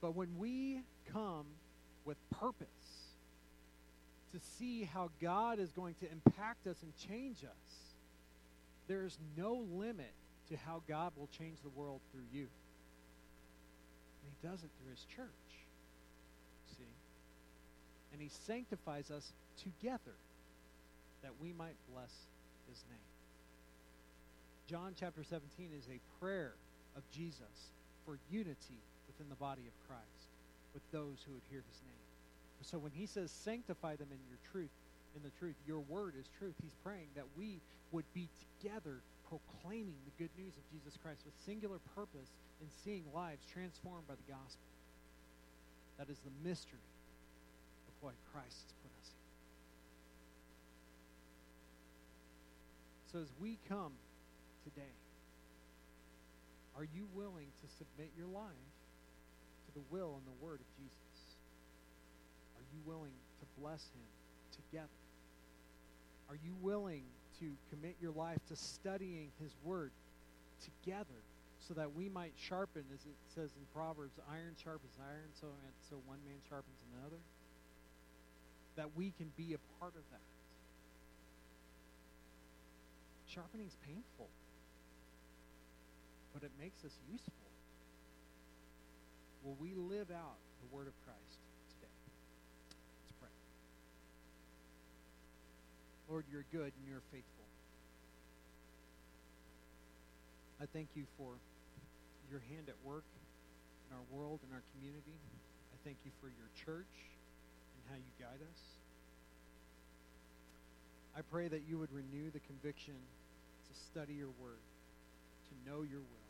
But 0.00 0.16
when 0.16 0.36
we 0.38 0.80
come 1.12 1.46
with 2.04 2.16
purpose 2.30 2.66
to 4.32 4.40
see 4.58 4.84
how 4.84 5.10
God 5.20 5.58
is 5.58 5.70
going 5.72 5.94
to 6.00 6.10
impact 6.10 6.66
us 6.66 6.76
and 6.82 6.92
change 6.96 7.44
us, 7.44 7.74
there's 8.88 9.18
no 9.36 9.64
limit 9.72 10.12
to 10.50 10.56
how 10.56 10.82
God 10.88 11.12
will 11.16 11.28
change 11.38 11.58
the 11.62 11.70
world 11.70 12.00
through 12.10 12.24
you. 12.32 12.48
And 14.22 14.32
He 14.32 14.48
does 14.48 14.62
it 14.62 14.70
through 14.78 14.90
His 14.90 15.04
church. 15.14 15.28
See? 16.76 16.84
And 18.12 18.20
He 18.20 18.28
sanctifies 18.46 19.10
us 19.10 19.32
together 19.62 20.14
that 21.22 21.32
we 21.40 21.52
might 21.52 21.78
bless 21.92 22.10
his 22.68 22.82
name. 22.90 23.10
John 24.66 24.94
chapter 24.98 25.22
17 25.22 25.70
is 25.76 25.86
a 25.88 26.00
prayer 26.20 26.54
of 26.96 27.02
Jesus 27.10 27.70
for 28.04 28.18
unity 28.30 28.82
within 29.06 29.28
the 29.28 29.36
body 29.36 29.62
of 29.66 29.88
Christ 29.88 30.28
with 30.74 30.82
those 30.90 31.22
who 31.26 31.34
hear 31.50 31.62
his 31.62 31.80
name. 31.86 32.01
So 32.62 32.78
when 32.78 32.92
he 32.92 33.06
says 33.06 33.30
sanctify 33.30 33.96
them 33.96 34.08
in 34.10 34.18
your 34.28 34.38
truth, 34.50 34.70
in 35.16 35.22
the 35.22 35.30
truth, 35.38 35.56
your 35.66 35.80
word 35.80 36.14
is 36.18 36.26
truth, 36.38 36.54
he's 36.62 36.74
praying 36.84 37.08
that 37.16 37.26
we 37.36 37.60
would 37.90 38.06
be 38.14 38.28
together 38.60 39.02
proclaiming 39.28 39.96
the 40.04 40.14
good 40.18 40.30
news 40.36 40.52
of 40.56 40.64
Jesus 40.72 40.98
Christ 41.02 41.20
with 41.24 41.34
singular 41.44 41.78
purpose 41.94 42.28
in 42.60 42.68
seeing 42.84 43.04
lives 43.14 43.44
transformed 43.52 44.06
by 44.06 44.14
the 44.14 44.28
gospel. 44.32 44.68
That 45.98 46.08
is 46.08 46.18
the 46.20 46.48
mystery 46.48 46.84
of 47.88 47.94
what 48.00 48.14
Christ 48.32 48.64
has 48.64 48.72
put 48.80 48.92
us 49.00 49.08
in. 49.08 49.20
So 53.12 53.18
as 53.20 53.32
we 53.40 53.58
come 53.68 53.92
today, 54.64 54.96
are 56.76 56.84
you 56.84 57.04
willing 57.12 57.52
to 57.60 57.66
submit 57.76 58.10
your 58.16 58.28
life 58.28 58.72
to 59.68 59.70
the 59.74 59.84
will 59.90 60.16
and 60.16 60.24
the 60.24 60.38
word 60.44 60.60
of 60.60 60.68
Jesus? 60.80 61.11
You 62.72 62.80
willing 62.84 63.12
to 63.40 63.60
bless 63.60 63.82
him 63.94 64.06
together? 64.50 64.88
Are 66.28 66.38
you 66.42 66.54
willing 66.60 67.04
to 67.40 67.46
commit 67.70 67.96
your 68.00 68.12
life 68.12 68.38
to 68.48 68.56
studying 68.56 69.30
his 69.40 69.52
word 69.62 69.90
together 70.64 71.20
so 71.60 71.74
that 71.74 71.94
we 71.94 72.08
might 72.08 72.32
sharpen, 72.36 72.84
as 72.92 73.00
it 73.04 73.16
says 73.34 73.50
in 73.54 73.62
Proverbs, 73.74 74.18
iron 74.30 74.54
sharpens 74.62 74.96
iron, 75.00 75.30
so, 75.38 75.46
so 75.88 75.96
one 76.06 76.18
man 76.24 76.40
sharpens 76.48 76.80
another? 76.94 77.20
That 78.76 78.96
we 78.96 79.12
can 79.18 79.30
be 79.36 79.54
a 79.54 79.60
part 79.78 79.94
of 79.94 80.02
that. 80.10 80.26
Sharpening 83.26 83.66
is 83.66 83.76
painful, 83.86 84.28
but 86.34 86.42
it 86.42 86.50
makes 86.60 86.84
us 86.84 86.92
useful. 87.10 87.32
Will 89.44 89.56
we 89.60 89.74
live 89.74 90.10
out 90.10 90.36
the 90.60 90.68
word 90.74 90.86
of 90.86 90.94
Christ 91.04 91.38
today? 91.74 91.90
Let's 93.02 93.12
pray. 93.18 93.32
Lord, 96.12 96.28
you're 96.30 96.44
good 96.52 96.76
and 96.76 96.84
you're 96.84 97.00
faithful. 97.08 97.48
I 100.60 100.68
thank 100.68 100.88
you 100.94 101.08
for 101.16 101.32
your 102.30 102.44
hand 102.52 102.68
at 102.68 102.76
work 102.84 103.08
in 103.88 103.96
our 103.96 104.04
world, 104.12 104.40
and 104.44 104.52
our 104.52 104.60
community. 104.76 105.16
I 105.72 105.76
thank 105.84 105.96
you 106.04 106.12
for 106.20 106.28
your 106.28 106.48
church 106.64 106.92
and 107.72 107.80
how 107.88 107.96
you 107.96 108.12
guide 108.20 108.44
us. 108.44 108.60
I 111.16 111.20
pray 111.32 111.48
that 111.48 111.62
you 111.68 111.78
would 111.78 111.92
renew 111.92 112.30
the 112.30 112.40
conviction 112.40 112.94
to 112.94 113.72
study 113.92 114.12
your 114.12 114.32
word, 114.40 114.60
to 115.48 115.70
know 115.70 115.80
your 115.80 116.00
will, 116.00 116.28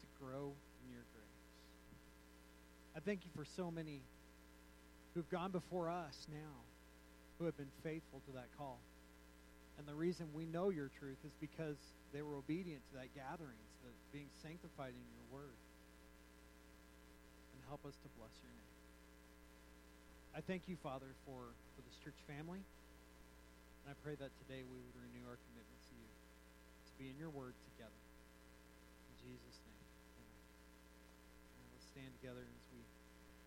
to 0.00 0.06
grow 0.20 0.52
in 0.84 0.92
your 0.92 1.04
grace. 1.16 1.40
I 2.96 3.00
thank 3.00 3.24
you 3.24 3.30
for 3.36 3.44
so 3.56 3.70
many 3.70 4.00
who've 5.14 5.28
gone 5.30 5.52
before 5.52 5.88
us 5.88 6.16
now, 6.28 6.67
who 7.38 7.46
have 7.46 7.56
been 7.56 7.70
faithful 7.82 8.20
to 8.26 8.32
that 8.34 8.50
call. 8.58 8.78
And 9.78 9.86
the 9.86 9.94
reason 9.94 10.26
we 10.34 10.44
know 10.44 10.74
your 10.74 10.90
truth 10.98 11.22
is 11.22 11.30
because 11.38 11.78
they 12.10 12.22
were 12.22 12.34
obedient 12.34 12.82
to 12.90 12.98
that 12.98 13.14
gathering, 13.14 13.62
to 13.78 13.80
the, 13.86 13.92
being 14.10 14.26
sanctified 14.42 14.90
in 14.90 15.06
your 15.14 15.26
word. 15.30 15.58
And 17.54 17.62
help 17.70 17.86
us 17.86 17.94
to 18.02 18.08
bless 18.18 18.34
your 18.42 18.50
name. 18.50 18.74
I 20.34 20.42
thank 20.42 20.66
you, 20.66 20.74
Father, 20.82 21.14
for, 21.22 21.54
for 21.78 21.80
this 21.86 21.94
church 22.02 22.18
family. 22.26 22.58
And 22.58 23.86
I 23.90 23.94
pray 24.02 24.18
that 24.18 24.34
today 24.46 24.66
we 24.66 24.78
would 24.82 24.96
renew 24.98 25.26
our 25.30 25.38
commitment 25.50 25.80
to 25.90 25.94
you, 25.94 26.10
to 26.10 26.92
be 26.98 27.06
in 27.10 27.16
your 27.18 27.30
word 27.30 27.54
together. 27.74 28.02
In 29.10 29.14
Jesus' 29.18 29.58
name. 29.62 29.84
Amen. 30.14 30.42
And 31.58 31.66
let's 31.74 31.86
stand 31.90 32.10
together 32.18 32.42
as 32.42 32.64
we 32.74 32.82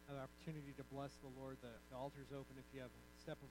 have 0.07 0.19
the 0.19 0.23
opportunity 0.27 0.75
to 0.79 0.85
bless 0.91 1.15
the 1.23 1.31
Lord. 1.39 1.55
The, 1.63 1.71
the 1.91 1.97
altar's 1.99 2.31
open 2.35 2.59
if 2.59 2.67
you 2.75 2.83
have 2.83 2.91
a 2.91 3.03
step 3.23 3.39
of 3.39 3.49